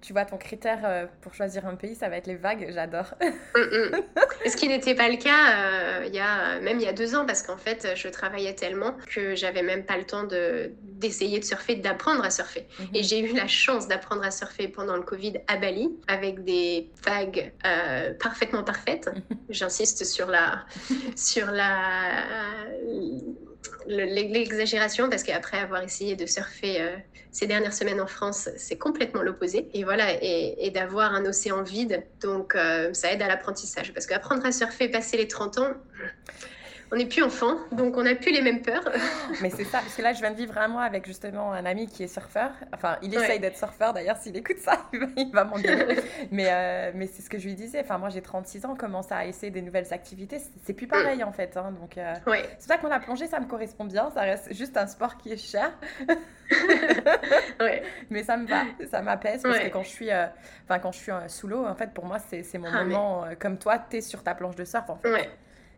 tu 0.07 0.13
vois, 0.13 0.23
ton 0.23 0.37
critère 0.37 0.79
euh, 0.85 1.05
pour 1.19 1.33
choisir 1.33 1.67
un 1.67 1.75
pays, 1.75 1.93
ça 1.93 2.07
va 2.07 2.15
être 2.15 2.27
les 2.27 2.37
vagues. 2.37 2.67
J'adore. 2.73 3.13
Mm, 3.55 3.61
mm. 3.61 4.01
Ce 4.45 4.55
qui 4.55 4.67
n'était 4.67 4.93
pas 4.93 5.09
le 5.09 5.17
cas 5.17 5.55
euh, 5.55 6.05
il 6.07 6.13
y 6.13 6.19
a, 6.19 6.59
même 6.59 6.79
il 6.79 6.83
y 6.83 6.87
a 6.87 6.93
deux 6.93 7.15
ans, 7.15 7.25
parce 7.25 7.41
qu'en 7.41 7.57
fait, 7.57 7.87
je 7.95 8.07
travaillais 8.07 8.53
tellement 8.53 8.93
que 9.07 9.35
j'avais 9.35 9.63
même 9.63 9.83
pas 9.83 9.97
le 9.97 10.03
temps 10.03 10.23
de, 10.23 10.71
d'essayer 10.83 11.39
de 11.39 11.43
surfer, 11.43 11.75
d'apprendre 11.75 12.23
à 12.23 12.29
surfer. 12.29 12.67
Mhm. 12.79 12.87
Et 12.93 13.03
j'ai 13.03 13.19
eu 13.19 13.33
la 13.33 13.47
chance 13.47 13.87
d'apprendre 13.87 14.23
à 14.23 14.31
surfer 14.31 14.67
pendant 14.67 14.95
le 14.95 15.01
Covid 15.01 15.33
à 15.47 15.57
Bali, 15.57 15.89
avec 16.07 16.43
des 16.43 16.91
vagues 17.03 17.51
euh, 17.65 18.13
parfaitement 18.13 18.63
parfaites. 18.63 19.09
J'insiste 19.49 20.05
sur 20.05 20.27
la, 20.27 20.65
sur 21.15 21.47
la, 21.47 22.23
l'exagération 23.87 25.09
parce 25.09 25.23
qu'après 25.23 25.59
avoir 25.59 25.83
essayé 25.83 26.15
de 26.15 26.25
surfer 26.25 26.81
euh, 26.81 26.95
ces 27.31 27.47
dernières 27.47 27.73
semaines 27.73 28.01
en 28.01 28.07
France, 28.07 28.49
c'est 28.57 28.77
complètement 28.77 29.21
l'opposé. 29.21 29.69
Et 29.73 29.83
voilà, 29.83 30.07
et, 30.21 30.71
d'avoir 30.71 31.13
un 31.13 31.25
océan 31.25 31.61
vide, 31.61 32.03
donc 32.21 32.55
euh, 32.55 32.93
ça 32.93 33.11
aide 33.11 33.21
à 33.21 33.27
l'apprentissage. 33.27 33.93
Parce 33.93 34.07
qu'apprendre 34.07 34.45
à 34.45 34.51
surfer, 34.51 34.89
passer 34.89 35.17
les 35.17 35.27
30 35.27 35.59
ans, 35.59 35.73
on 36.91 36.95
n'est 36.95 37.05
plus 37.05 37.21
enfant, 37.21 37.57
donc 37.71 37.97
on 37.97 38.03
n'a 38.03 38.15
plus 38.15 38.31
les 38.31 38.41
mêmes 38.41 38.61
peurs. 38.61 38.83
mais 39.41 39.49
c'est 39.49 39.65
ça, 39.65 39.79
parce 39.79 39.95
que 39.95 40.01
là, 40.01 40.13
je 40.13 40.19
viens 40.19 40.31
de 40.31 40.37
vivre 40.37 40.57
un 40.57 40.69
mois 40.69 40.83
avec 40.83 41.05
justement 41.05 41.51
un 41.51 41.65
ami 41.65 41.87
qui 41.87 42.03
est 42.03 42.07
surfeur. 42.07 42.51
Enfin, 42.73 42.97
il 43.01 43.13
essaye 43.13 43.39
d'être 43.39 43.57
surfeur, 43.57 43.93
d'ailleurs, 43.93 44.17
s'il 44.17 44.37
écoute 44.37 44.57
ça, 44.59 44.87
il 45.17 45.31
va 45.33 45.43
m'engueuler. 45.43 45.97
mais 46.31 46.47
euh, 46.47 46.91
mais 46.95 47.07
c'est 47.07 47.21
ce 47.21 47.29
que 47.29 47.37
je 47.37 47.47
lui 47.47 47.55
disais. 47.55 47.81
Enfin, 47.81 47.97
moi, 47.97 48.09
j'ai 48.09 48.21
36 48.21 48.65
ans, 48.65 48.75
commence 48.75 49.11
à 49.11 49.25
essayer 49.25 49.51
des 49.51 49.61
nouvelles 49.61 49.91
activités. 49.93 50.37
C'est 50.63 50.73
plus 50.73 50.87
pareil, 50.87 51.23
en 51.23 51.31
fait. 51.33 51.57
Hein, 51.57 51.73
donc, 51.79 51.97
euh, 51.97 52.13
c'est 52.57 52.67
ça 52.67 52.77
qu'on 52.77 52.91
a 52.91 52.99
plongé, 52.99 53.27
ça 53.27 53.39
me 53.39 53.47
correspond 53.47 53.85
bien. 53.85 54.09
Ça 54.11 54.21
reste 54.21 54.53
juste 54.53 54.77
un 54.77 54.87
sport 54.87 55.17
qui 55.17 55.33
est 55.33 55.37
cher. 55.37 55.71
Mais 58.09 58.23
ça 58.23 58.37
me 58.37 58.47
va, 58.47 58.63
ça 58.89 59.01
m'apaise 59.01 59.41
parce 59.43 59.59
que 59.59 59.67
quand 59.67 59.83
je 59.83 59.89
suis, 59.89 60.11
euh, 60.11 60.25
enfin 60.63 60.79
quand 60.79 60.93
je 60.93 60.99
suis 60.99 61.11
sous 61.27 61.47
l'eau, 61.47 61.65
en 61.65 61.75
fait, 61.75 61.93
pour 61.93 62.05
moi, 62.05 62.17
c'est 62.19 62.57
mon 62.57 62.69
ah, 62.71 62.83
moment. 62.85 63.25
comme 63.39 63.57
toi, 63.57 63.77
tu 63.77 63.97
es 63.97 64.01
sur 64.01 64.23
ta 64.23 64.33
planche 64.35 64.55
de 64.55 64.63
surf, 64.63 64.89
en 64.89 64.95
fait. 64.95 65.29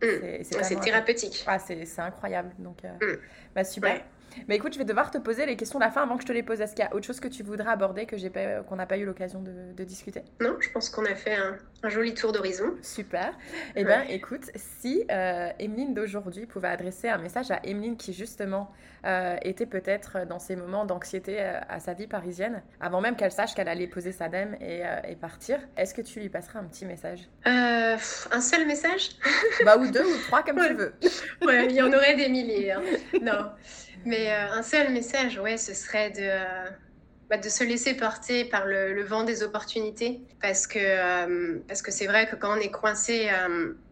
Mm. 0.02 0.44
C'est 0.44 0.80
thérapeutique. 0.80 1.44
Ah, 1.48 1.60
c'est 1.60 1.86
incroyable. 2.00 2.52
Donc, 2.58 2.84
euh, 2.86 3.16
mm. 3.16 3.20
bah, 3.56 3.64
super. 3.64 4.02
Mais 4.48 4.56
écoute, 4.56 4.74
je 4.74 4.80
vais 4.80 4.86
devoir 4.86 5.12
te 5.12 5.18
poser 5.18 5.46
les 5.46 5.56
questions 5.56 5.80
de 5.80 5.84
la 5.84 5.92
fin 5.92 6.04
avant 6.04 6.15
que 6.15 6.24
je 6.24 6.28
te 6.28 6.34
les 6.34 6.44
pose. 6.44 6.62
Est-ce 6.62 6.76
qu'il 6.76 6.84
y 6.84 6.88
a 6.88 6.94
autre 6.94 7.06
chose 7.06 7.20
que 7.20 7.28
tu 7.28 7.44
voudrais 7.44 7.70
aborder 7.70 8.06
que 8.06 8.18
j'ai 8.18 8.32
qu'on 8.68 8.76
n'a 8.76 8.86
pas 8.86 8.98
eu 8.98 9.06
l'occasion 9.06 9.42
de, 9.42 9.84
discuter? 9.84 10.22
Non, 10.39 10.56
je 10.60 10.70
pense 10.70 10.89
qu'on 10.89 11.06
a 11.06 11.15
fait 11.15 11.36
un, 11.36 11.89
joli 11.89 12.13
tour 12.13 12.32
d'horizon. 12.32 12.76
Super. 12.82 13.34
Eh 13.76 13.84
bien, 13.84 14.04
écoute, 14.10 14.52
si 14.56 15.06
euh, 15.12 15.50
Emeline 15.60 15.94
d'aujourd'hui 15.94 16.46
pouvait 16.46 16.68
adresser 16.68 17.10
un 17.10 17.18
message 17.18 17.52
à 17.52 17.60
Emeline 17.63 17.98
qui 17.98 18.13
justement 18.13 18.72
euh, 19.06 19.38
était 19.44 19.65
peut-être 19.65 20.28
dans 20.28 20.39
ces 20.39 20.56
moments 20.56 20.86
d'anxiété 20.86 21.38
euh, 21.39 21.60
à 21.70 21.80
sa 21.80 21.94
vie 21.94 22.08
parisienne, 22.08 22.62
avant 22.80 23.02
même 23.02 23.15
qu'elle 23.15 23.32
sache 23.32 23.56
qu'elle 23.56 23.70
allait 23.70 23.88
poser 23.88 24.12
sa 24.12 24.28
dème 24.28 24.56
et, 24.62 24.82
et 25.08 25.15
partir, 25.15 25.60
est-ce 25.78 25.94
que 25.94 26.02
tu 26.02 26.20
lui 26.20 26.30
passerais 26.30 26.60
un 26.60 26.65
petit 26.65 26.86
message? 26.86 27.30
Un 27.46 28.42
seul 28.42 28.68
message? 28.68 29.10
Bah 29.65 29.78
ou 29.78 29.89
deux 29.89 30.06
ou 30.06 30.18
trois 30.28 30.44
comme 30.44 30.60
tu 30.65 30.74
veux. 30.74 30.94
ouais, 31.46 31.65
il 31.65 31.72
y 31.72 31.82
en 31.82 31.92
aurait 31.92 32.15
des 32.15 32.30
milliers. 32.30 32.72
Hein. 32.72 32.82
Non. 33.22 33.52
Mais 34.06 34.32
euh, 34.32 34.52
un 34.54 34.64
seul 34.64 34.92
message, 34.92 35.38
ouais, 35.40 35.58
ce 35.58 35.74
serait 35.74 36.12
de, 36.12 36.22
euh, 36.22 36.70
bah, 37.30 37.38
de 37.38 37.50
se 37.50 37.64
laisser 37.64 37.96
porter 37.96 38.46
par 38.46 38.66
le, 38.66 39.04
vent 39.04 39.24
des 39.24 39.44
opportunités. 39.44 40.22
Parce 40.42 40.68
que 40.68 40.80
euh, 40.80 41.60
parce 41.68 41.82
que 41.82 41.92
c'est 41.92 42.08
vrai 42.08 42.28
que 42.28 42.36
quand 42.36 42.58
on 42.58 42.62
est 42.62 42.72
coincé 42.72 43.30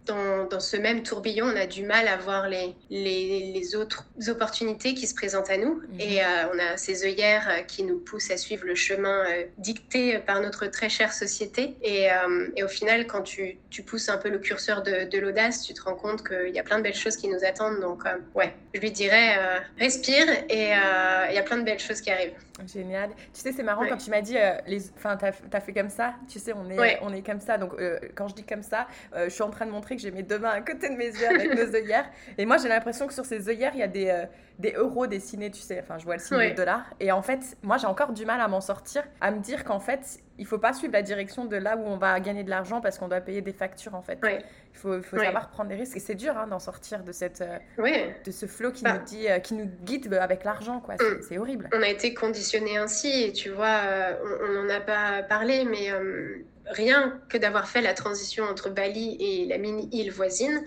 dans, 0.08 0.60
ce 0.60 0.78
même 0.78 1.04
tourbillon, 1.04 1.46
on 1.46 1.56
a 1.56 1.66
du 1.66 1.84
mal 1.84 2.08
à 2.08 2.18
voir 2.18 2.48
les, 2.48 2.76
les, 2.90 3.76
autres 3.76 4.06
opportunités 4.28 4.94
qui 4.94 5.08
se 5.08 5.14
présentent 5.14 5.50
à 5.50 5.58
nous. 5.58 5.76
Mhm. 5.76 6.00
Et 6.00 6.22
euh, 6.22 6.26
on 6.54 6.60
a 6.60 6.78
ces 6.78 7.04
œillères 7.04 7.48
euh, 7.50 7.62
qui 7.62 7.84
nous 7.84 8.00
poussent 8.00 8.32
à 8.32 8.38
suivre 8.38 8.66
le 8.66 8.76
chemin 8.76 9.26
euh, 9.26 9.44
dicté 9.58 10.20
par 10.20 10.42
notre 10.42 10.68
très 10.68 10.90
chère 10.90 11.14
société. 11.14 11.76
Et, 11.82 12.08
et 12.56 12.64
au 12.64 12.68
final, 12.68 13.08
quand 13.08 13.22
tu, 13.22 13.58
tu, 13.70 13.84
pousses 13.84 14.10
un 14.10 14.18
peu 14.18 14.30
le 14.30 14.40
curseur 14.40 14.84
de, 14.84 15.10
de 15.10 15.18
l'audace, 15.20 15.64
tu 15.64 15.74
te 15.74 15.82
rends 15.82 15.96
compte 15.96 16.28
qu'il 16.28 16.54
y 16.54 16.60
a 16.60 16.64
plein 16.64 16.78
de 16.78 16.84
belles 16.84 16.96
choses 16.96 17.18
qui 17.18 17.28
nous 17.28 17.44
attendent. 17.44 17.80
Donc, 17.80 18.04
ouais, 18.36 18.54
je 18.74 18.80
lui 18.80 18.92
dirais, 18.92 19.36
respire 19.78 20.28
et 20.50 20.72
il 21.30 21.36
y 21.36 21.38
a 21.38 21.44
plein 21.44 21.58
de 21.58 21.64
belles 21.64 21.80
choses 21.80 22.02
qui 22.02 22.10
arrivent. 22.12 22.34
Génial. 22.66 23.10
Tu 23.34 23.42
sais, 23.42 23.52
c'est 23.52 23.64
marrant 23.64 23.86
quand 23.88 23.98
tu 23.98 24.10
m'as 24.10 24.22
dit, 24.22 24.36
les... 24.66 24.90
enfin, 24.98 25.18
t'as 25.18 25.32
as 25.52 25.62
fait 25.62 25.74
comme 25.74 25.90
ça. 25.90 26.16
Tu 26.30 26.40
sais, 26.40 26.54
on 26.54 26.70
est, 26.70 27.00
on 27.02 27.14
est 27.14 27.26
comme 27.26 27.40
ça. 27.40 27.58
Donc, 27.58 27.74
quand 28.16 28.28
je 28.28 28.36
dis 28.36 28.44
comme 28.44 28.64
ça, 28.64 28.88
je 29.16 29.30
suis 29.30 29.44
en 29.44 29.52
train 29.52 29.66
de 29.66 29.72
montrer 29.72 29.97
j'ai 30.00 30.12
mes 30.12 30.24
deux 30.24 30.40
mains 30.40 30.50
à 30.50 30.62
côté 30.62 30.90
de 30.90 30.96
mes 30.96 31.08
yeux 31.08 31.28
avec 31.28 31.54
nos 31.54 31.76
œillères. 31.76 32.10
Et 32.38 32.46
moi, 32.46 32.58
j'ai 32.58 32.70
l'impression 32.70 33.08
que 33.08 33.14
sur 33.14 33.26
ces 33.26 33.50
œillères, 33.50 33.72
il 33.74 33.80
y 33.80 33.84
a 33.84 33.88
des, 33.88 34.10
euh, 34.10 34.26
des 34.60 34.74
euros 34.74 35.08
dessinés, 35.08 35.52
tu 35.52 35.62
sais. 35.62 35.80
Enfin, 35.82 35.98
je 35.98 36.06
vois 36.06 36.16
le 36.16 36.22
signe 36.22 36.52
de 36.52 36.56
dollar. 36.56 36.86
Et 37.00 37.12
en 37.12 37.22
fait, 37.22 37.58
moi, 37.64 37.78
j'ai 37.78 37.88
encore 37.88 38.14
du 38.14 38.26
mal 38.26 38.42
à 38.42 38.48
m'en 38.48 38.62
sortir, 38.62 39.04
à 39.22 39.32
me 39.32 39.40
dire 39.40 39.64
qu'en 39.64 39.80
fait, 39.80 40.20
il 40.38 40.46
faut 40.46 40.58
pas 40.58 40.74
suivre 40.74 40.94
la 40.94 41.02
direction 41.02 41.46
de 41.46 41.56
là 41.56 41.78
où 41.78 41.82
on 41.82 41.98
va 41.98 42.20
gagner 42.20 42.44
de 42.44 42.50
l'argent 42.50 42.82
parce 42.82 42.98
qu'on 42.98 43.08
doit 43.08 43.22
payer 43.22 43.42
des 43.42 43.54
factures, 43.54 43.96
en 43.96 44.02
fait. 44.02 44.20
Il 44.24 44.80
faut, 44.80 45.02
faut 45.02 45.18
savoir 45.18 45.50
prendre 45.50 45.70
des 45.70 45.76
risques. 45.76 45.98
Et 45.98 46.00
c'est 46.00 46.16
dur 46.16 46.38
hein, 46.38 46.48
d'en 46.48 46.60
sortir 46.60 47.04
de, 47.04 47.12
cette, 47.12 47.42
euh, 47.42 48.08
de 48.24 48.32
ce 48.32 48.46
flot 48.46 48.72
qui, 48.72 48.84
bah. 48.84 48.94
nous 48.94 49.06
dit, 49.06 49.28
euh, 49.28 49.40
qui 49.40 49.54
nous 49.56 49.70
guide 49.84 50.14
avec 50.14 50.44
l'argent, 50.44 50.80
quoi. 50.80 50.96
C'est 51.28 51.38
mm. 51.38 51.40
horrible. 51.40 51.70
On 51.74 51.82
a 51.82 51.90
été 51.90 52.14
conditionné 52.14 52.78
ainsi. 52.78 53.24
Et 53.24 53.34
tu 53.34 53.50
vois, 53.50 53.82
on 54.44 54.54
n'en 54.54 54.70
a 54.70 54.80
pas 54.80 55.24
parlé, 55.24 55.66
mais 55.66 55.92
rien 56.72 57.20
que 57.30 57.38
d'avoir 57.38 57.68
fait 57.68 57.82
la 57.82 57.94
transition 57.94 58.46
entre 58.46 58.70
Bali 58.70 59.18
et 59.20 59.46
la 59.46 59.58
mini-île 59.58 60.12
voisine, 60.12 60.64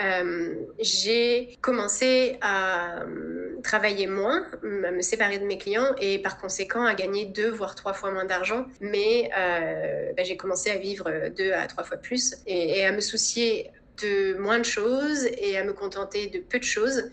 euh, 0.00 0.54
j'ai 0.80 1.56
commencé 1.60 2.38
à 2.40 3.02
euh, 3.02 3.60
travailler 3.62 4.06
moins, 4.06 4.44
à 4.62 4.90
me 4.90 5.02
séparer 5.02 5.38
de 5.38 5.44
mes 5.44 5.56
clients 5.56 5.94
et 6.00 6.18
par 6.18 6.38
conséquent 6.38 6.84
à 6.84 6.94
gagner 6.94 7.26
deux 7.26 7.50
voire 7.50 7.74
trois 7.74 7.92
fois 7.92 8.10
moins 8.10 8.24
d'argent. 8.24 8.66
Mais 8.80 9.30
euh, 9.38 10.12
bah, 10.16 10.24
j'ai 10.24 10.36
commencé 10.36 10.70
à 10.70 10.76
vivre 10.78 11.10
deux 11.36 11.52
à 11.52 11.66
trois 11.66 11.84
fois 11.84 11.96
plus 11.96 12.36
et, 12.46 12.84
à 12.84 12.92
me 12.92 13.00
soucier 13.00 13.70
de 14.02 14.36
moins 14.38 14.58
de 14.58 14.64
choses 14.64 15.26
et 15.38 15.56
à 15.56 15.64
me 15.64 15.72
contenter 15.72 16.26
de 16.26 16.40
peu 16.40 16.58
de 16.58 16.64
choses 16.64 17.04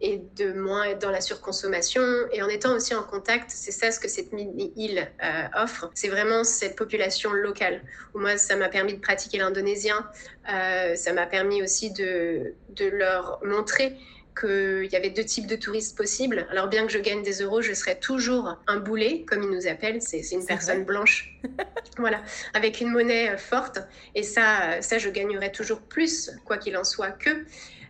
et 0.00 0.20
de 0.36 0.52
moins 0.52 0.84
être 0.84 1.00
dans 1.00 1.10
la 1.10 1.20
surconsommation. 1.20 2.02
Et 2.32 2.42
en 2.42 2.48
étant 2.48 2.74
aussi 2.74 2.94
en 2.94 3.02
contact, 3.02 3.50
c'est 3.50 3.72
ça 3.72 3.90
ce 3.90 3.98
que 3.98 4.08
cette 4.08 4.32
mini-île 4.32 5.10
euh, 5.22 5.62
offre, 5.62 5.90
c'est 5.94 6.08
vraiment 6.08 6.44
cette 6.44 6.76
population 6.76 7.32
locale. 7.32 7.82
Moi, 8.14 8.36
ça 8.36 8.56
m'a 8.56 8.68
permis 8.68 8.94
de 8.94 9.00
pratiquer 9.00 9.38
l'indonésien, 9.38 10.08
euh, 10.52 10.94
ça 10.94 11.12
m'a 11.12 11.26
permis 11.26 11.62
aussi 11.62 11.92
de, 11.92 12.54
de 12.70 12.86
leur 12.86 13.40
montrer 13.44 13.96
qu'il 14.38 14.88
y 14.90 14.96
avait 14.96 15.10
deux 15.10 15.24
types 15.24 15.46
de 15.46 15.56
touristes 15.56 15.96
possibles. 15.96 16.46
Alors 16.50 16.68
bien 16.68 16.86
que 16.86 16.92
je 16.92 16.98
gagne 16.98 17.22
des 17.22 17.42
euros, 17.42 17.60
je 17.60 17.72
serais 17.72 17.98
toujours 17.98 18.56
un 18.66 18.76
boulet, 18.76 19.24
comme 19.26 19.42
ils 19.42 19.50
nous 19.50 19.66
appellent, 19.66 20.00
c'est 20.00 20.22
une 20.30 20.46
personne 20.46 20.84
blanche, 20.84 21.36
voilà, 21.98 22.22
avec 22.54 22.80
une 22.80 22.90
monnaie 22.90 23.36
forte. 23.36 23.80
Et 24.14 24.22
ça, 24.22 24.80
ça, 24.80 24.98
je 24.98 25.08
gagnerais 25.08 25.50
toujours 25.50 25.80
plus, 25.80 26.30
quoi 26.44 26.56
qu'il 26.56 26.76
en 26.76 26.84
soit, 26.84 27.10
que 27.10 27.44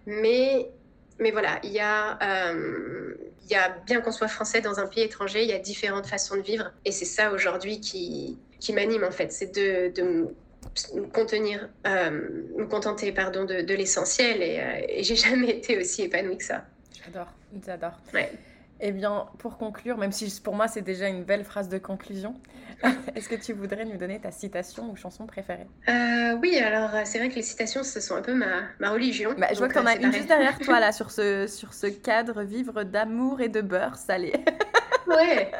Mais, 0.06 0.70
mais 1.18 1.30
voilà, 1.30 1.58
il 1.64 1.72
y, 1.72 1.80
a, 1.80 2.18
euh, 2.22 3.14
y 3.50 3.54
a, 3.54 3.70
bien 3.86 4.00
qu'on 4.00 4.12
soit 4.12 4.28
français 4.28 4.60
dans 4.60 4.78
un 4.78 4.86
pays 4.86 5.02
étranger, 5.02 5.42
il 5.42 5.48
y 5.48 5.52
a 5.52 5.58
différentes 5.58 6.06
façons 6.06 6.36
de 6.36 6.42
vivre. 6.42 6.70
Et 6.84 6.92
c'est 6.92 7.04
ça 7.04 7.32
aujourd'hui 7.32 7.80
qui, 7.80 8.38
qui 8.60 8.72
m'anime 8.72 9.04
en 9.04 9.10
fait, 9.10 9.32
c'est 9.32 9.54
de, 9.54 9.92
de 9.94 10.02
me 10.02 11.06
contenir, 11.12 11.68
euh, 11.86 12.10
me 12.56 12.66
contenter 12.66 13.10
pardon, 13.12 13.44
de, 13.44 13.62
de 13.62 13.74
l'essentiel. 13.74 14.42
Et, 14.42 14.60
euh, 14.60 14.86
et 14.88 15.02
j'ai 15.02 15.16
jamais 15.28 15.50
été 15.50 15.78
aussi 15.78 16.02
épanouie 16.02 16.38
que 16.38 16.44
ça. 16.44 16.64
J'adore, 17.04 17.32
j'adore. 17.64 17.98
Ouais. 18.14 18.30
Eh 18.80 18.92
bien, 18.92 19.26
pour 19.38 19.58
conclure, 19.58 19.98
même 19.98 20.12
si 20.12 20.40
pour 20.40 20.54
moi 20.54 20.68
c'est 20.68 20.82
déjà 20.82 21.08
une 21.08 21.24
belle 21.24 21.44
phrase 21.44 21.68
de 21.68 21.78
conclusion, 21.78 22.40
est-ce 23.16 23.28
que 23.28 23.34
tu 23.34 23.52
voudrais 23.52 23.84
nous 23.84 23.96
donner 23.96 24.20
ta 24.20 24.30
citation 24.30 24.90
ou 24.90 24.96
chanson 24.96 25.26
préférée? 25.26 25.66
Euh, 25.88 26.36
Oui, 26.40 26.56
alors 26.58 26.94
euh, 26.94 27.02
c'est 27.04 27.18
vrai 27.18 27.28
que 27.28 27.34
les 27.34 27.42
citations, 27.42 27.82
ce 27.82 27.98
sont 28.00 28.14
un 28.14 28.22
peu 28.22 28.34
ma, 28.34 28.62
ma 28.78 28.90
religion. 28.90 29.34
Bah, 29.36 29.48
je 29.52 29.58
vois 29.58 29.68
que 29.68 29.72
tu 29.72 29.78
en 29.80 29.86
as 29.86 29.96
une 29.96 30.12
juste 30.12 30.28
derrière 30.28 30.60
toi, 30.60 30.78
là, 30.78 30.92
sur 30.92 31.10
ce, 31.10 31.46
sur 31.48 31.74
ce 31.74 31.88
cadre 31.88 32.42
vivre 32.42 32.84
d'amour 32.84 33.40
et 33.40 33.48
de 33.48 33.60
beurre 33.60 33.96
salé. 33.96 34.32
ouais. 35.08 35.50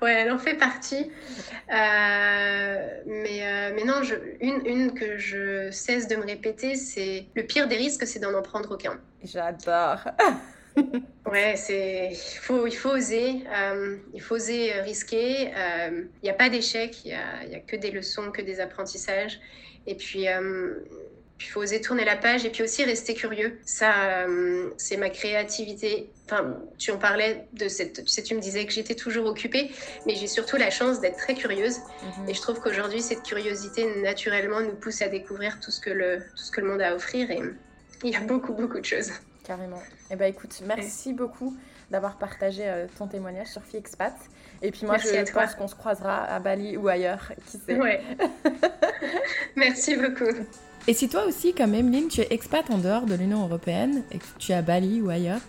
ouais, 0.00 0.12
elle 0.12 0.32
en 0.32 0.38
fait 0.38 0.54
partie. 0.54 1.10
Euh, 1.70 3.00
mais, 3.06 3.72
mais 3.74 3.84
non, 3.84 4.02
je, 4.02 4.14
une, 4.40 4.64
une 4.64 4.94
que 4.94 5.18
je 5.18 5.70
cesse 5.70 6.08
de 6.08 6.16
me 6.16 6.24
répéter, 6.24 6.76
c'est 6.76 7.26
le 7.34 7.42
pire 7.42 7.68
des 7.68 7.76
risques, 7.76 8.06
c'est 8.06 8.20
d'en 8.20 8.32
en 8.32 8.42
prendre 8.42 8.70
aucun. 8.72 8.98
J'adore. 9.22 10.08
Ouais, 11.30 11.54
c'est 11.56 12.10
il 12.12 12.38
faut 12.40 12.66
il 12.66 12.76
faut 12.76 12.90
oser, 12.90 13.44
euh, 13.54 13.96
il 14.14 14.20
faut 14.20 14.36
oser 14.36 14.72
risquer. 14.80 15.52
Euh, 15.56 16.04
il 16.22 16.24
n'y 16.24 16.30
a 16.30 16.34
pas 16.34 16.48
d'échec, 16.48 17.04
il 17.04 17.08
n'y 17.08 17.14
a, 17.14 17.44
y 17.46 17.54
a, 17.54 17.60
que 17.60 17.76
des 17.76 17.90
leçons, 17.90 18.30
que 18.30 18.42
des 18.42 18.60
apprentissages. 18.60 19.40
Et 19.86 19.94
puis 19.94 20.28
euh, 20.28 20.74
il 21.40 21.46
faut 21.46 21.60
oser 21.60 21.80
tourner 21.80 22.04
la 22.04 22.16
page 22.16 22.44
et 22.44 22.50
puis 22.50 22.62
aussi 22.62 22.84
rester 22.84 23.14
curieux. 23.14 23.58
Ça, 23.64 24.26
c'est 24.76 24.98
ma 24.98 25.08
créativité. 25.08 26.10
Enfin, 26.26 26.58
tu 26.76 26.90
en 26.90 26.98
parlais 26.98 27.46
de 27.54 27.66
cette. 27.66 28.04
Tu 28.04 28.08
sais, 28.08 28.22
tu 28.22 28.34
me 28.34 28.40
disais 28.40 28.66
que 28.66 28.72
j'étais 28.72 28.94
toujours 28.94 29.24
occupée, 29.24 29.70
mais 30.06 30.14
j'ai 30.16 30.26
surtout 30.26 30.56
la 30.56 30.70
chance 30.70 31.00
d'être 31.00 31.16
très 31.16 31.34
curieuse. 31.34 31.78
Mm-hmm. 31.78 32.30
Et 32.30 32.34
je 32.34 32.40
trouve 32.42 32.60
qu'aujourd'hui, 32.60 33.00
cette 33.00 33.22
curiosité 33.22 33.86
naturellement 34.02 34.60
nous 34.60 34.74
pousse 34.74 35.00
à 35.00 35.08
découvrir 35.08 35.58
tout 35.60 35.70
ce 35.70 35.80
que 35.80 35.90
le 35.90 36.18
tout 36.36 36.42
ce 36.44 36.50
que 36.50 36.60
le 36.60 36.68
monde 36.68 36.82
a 36.82 36.90
à 36.90 36.94
offrir. 36.94 37.30
Et 37.30 37.40
il 38.04 38.10
y 38.10 38.16
a 38.16 38.20
beaucoup 38.20 38.52
beaucoup 38.52 38.78
de 38.78 38.84
choses. 38.84 39.10
Carrément. 39.50 39.82
Eh 40.12 40.14
ben 40.14 40.26
écoute, 40.26 40.62
merci 40.64 41.12
beaucoup 41.12 41.56
d'avoir 41.90 42.18
partagé 42.18 42.62
euh, 42.66 42.86
ton 42.96 43.08
témoignage 43.08 43.48
sur 43.48 43.62
Expat. 43.74 44.14
Et 44.62 44.70
puis 44.70 44.86
moi, 44.86 44.96
je 44.96 45.32
pense 45.32 45.56
qu'on 45.56 45.66
se 45.66 45.74
croisera 45.74 46.22
à 46.22 46.38
Bali 46.38 46.76
ou 46.76 46.86
ailleurs, 46.86 47.32
qui 47.46 47.58
sait. 47.58 47.76
Ouais. 47.76 48.00
merci 49.56 49.96
beaucoup. 49.96 50.30
Et 50.86 50.94
si 50.94 51.08
toi 51.08 51.24
aussi, 51.24 51.52
comme 51.52 51.74
Emeline, 51.74 52.06
tu 52.06 52.20
es 52.20 52.28
expat 52.30 52.70
en 52.70 52.78
dehors 52.78 53.06
de 53.06 53.16
l'Union 53.16 53.42
européenne 53.42 54.04
et 54.12 54.18
que 54.18 54.24
tu 54.38 54.52
es 54.52 54.54
à 54.54 54.62
Bali 54.62 55.00
ou 55.00 55.10
ailleurs, 55.10 55.40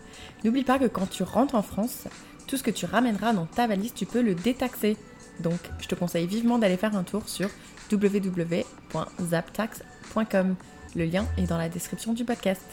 n'oublie 0.43 0.63
pas 0.63 0.79
que 0.79 0.87
quand 0.87 1.07
tu 1.07 1.21
rentres 1.21 1.53
en 1.53 1.61
France, 1.61 2.07
tout 2.47 2.57
ce 2.57 2.63
que 2.63 2.71
tu 2.71 2.87
ramèneras 2.87 3.33
dans 3.33 3.45
ta 3.45 3.67
valise, 3.67 3.93
tu 3.93 4.07
peux 4.07 4.23
le 4.23 4.33
détaxer. 4.33 4.97
Donc, 5.41 5.59
je 5.79 5.87
te 5.87 5.93
conseille 5.93 6.25
vivement 6.25 6.57
d'aller 6.57 6.77
faire 6.77 6.95
un 6.95 7.03
tour 7.03 7.29
sur 7.29 7.51
www.zaptax.com. 7.91 10.55
Le 10.95 11.05
lien 11.05 11.27
est 11.37 11.45
dans 11.45 11.59
la 11.59 11.69
description 11.69 12.13
du 12.13 12.25
podcast. 12.25 12.63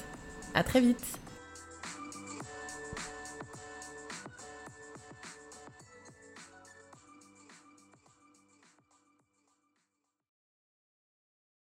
À 0.55 0.63
très 0.63 0.81
vite 0.81 1.19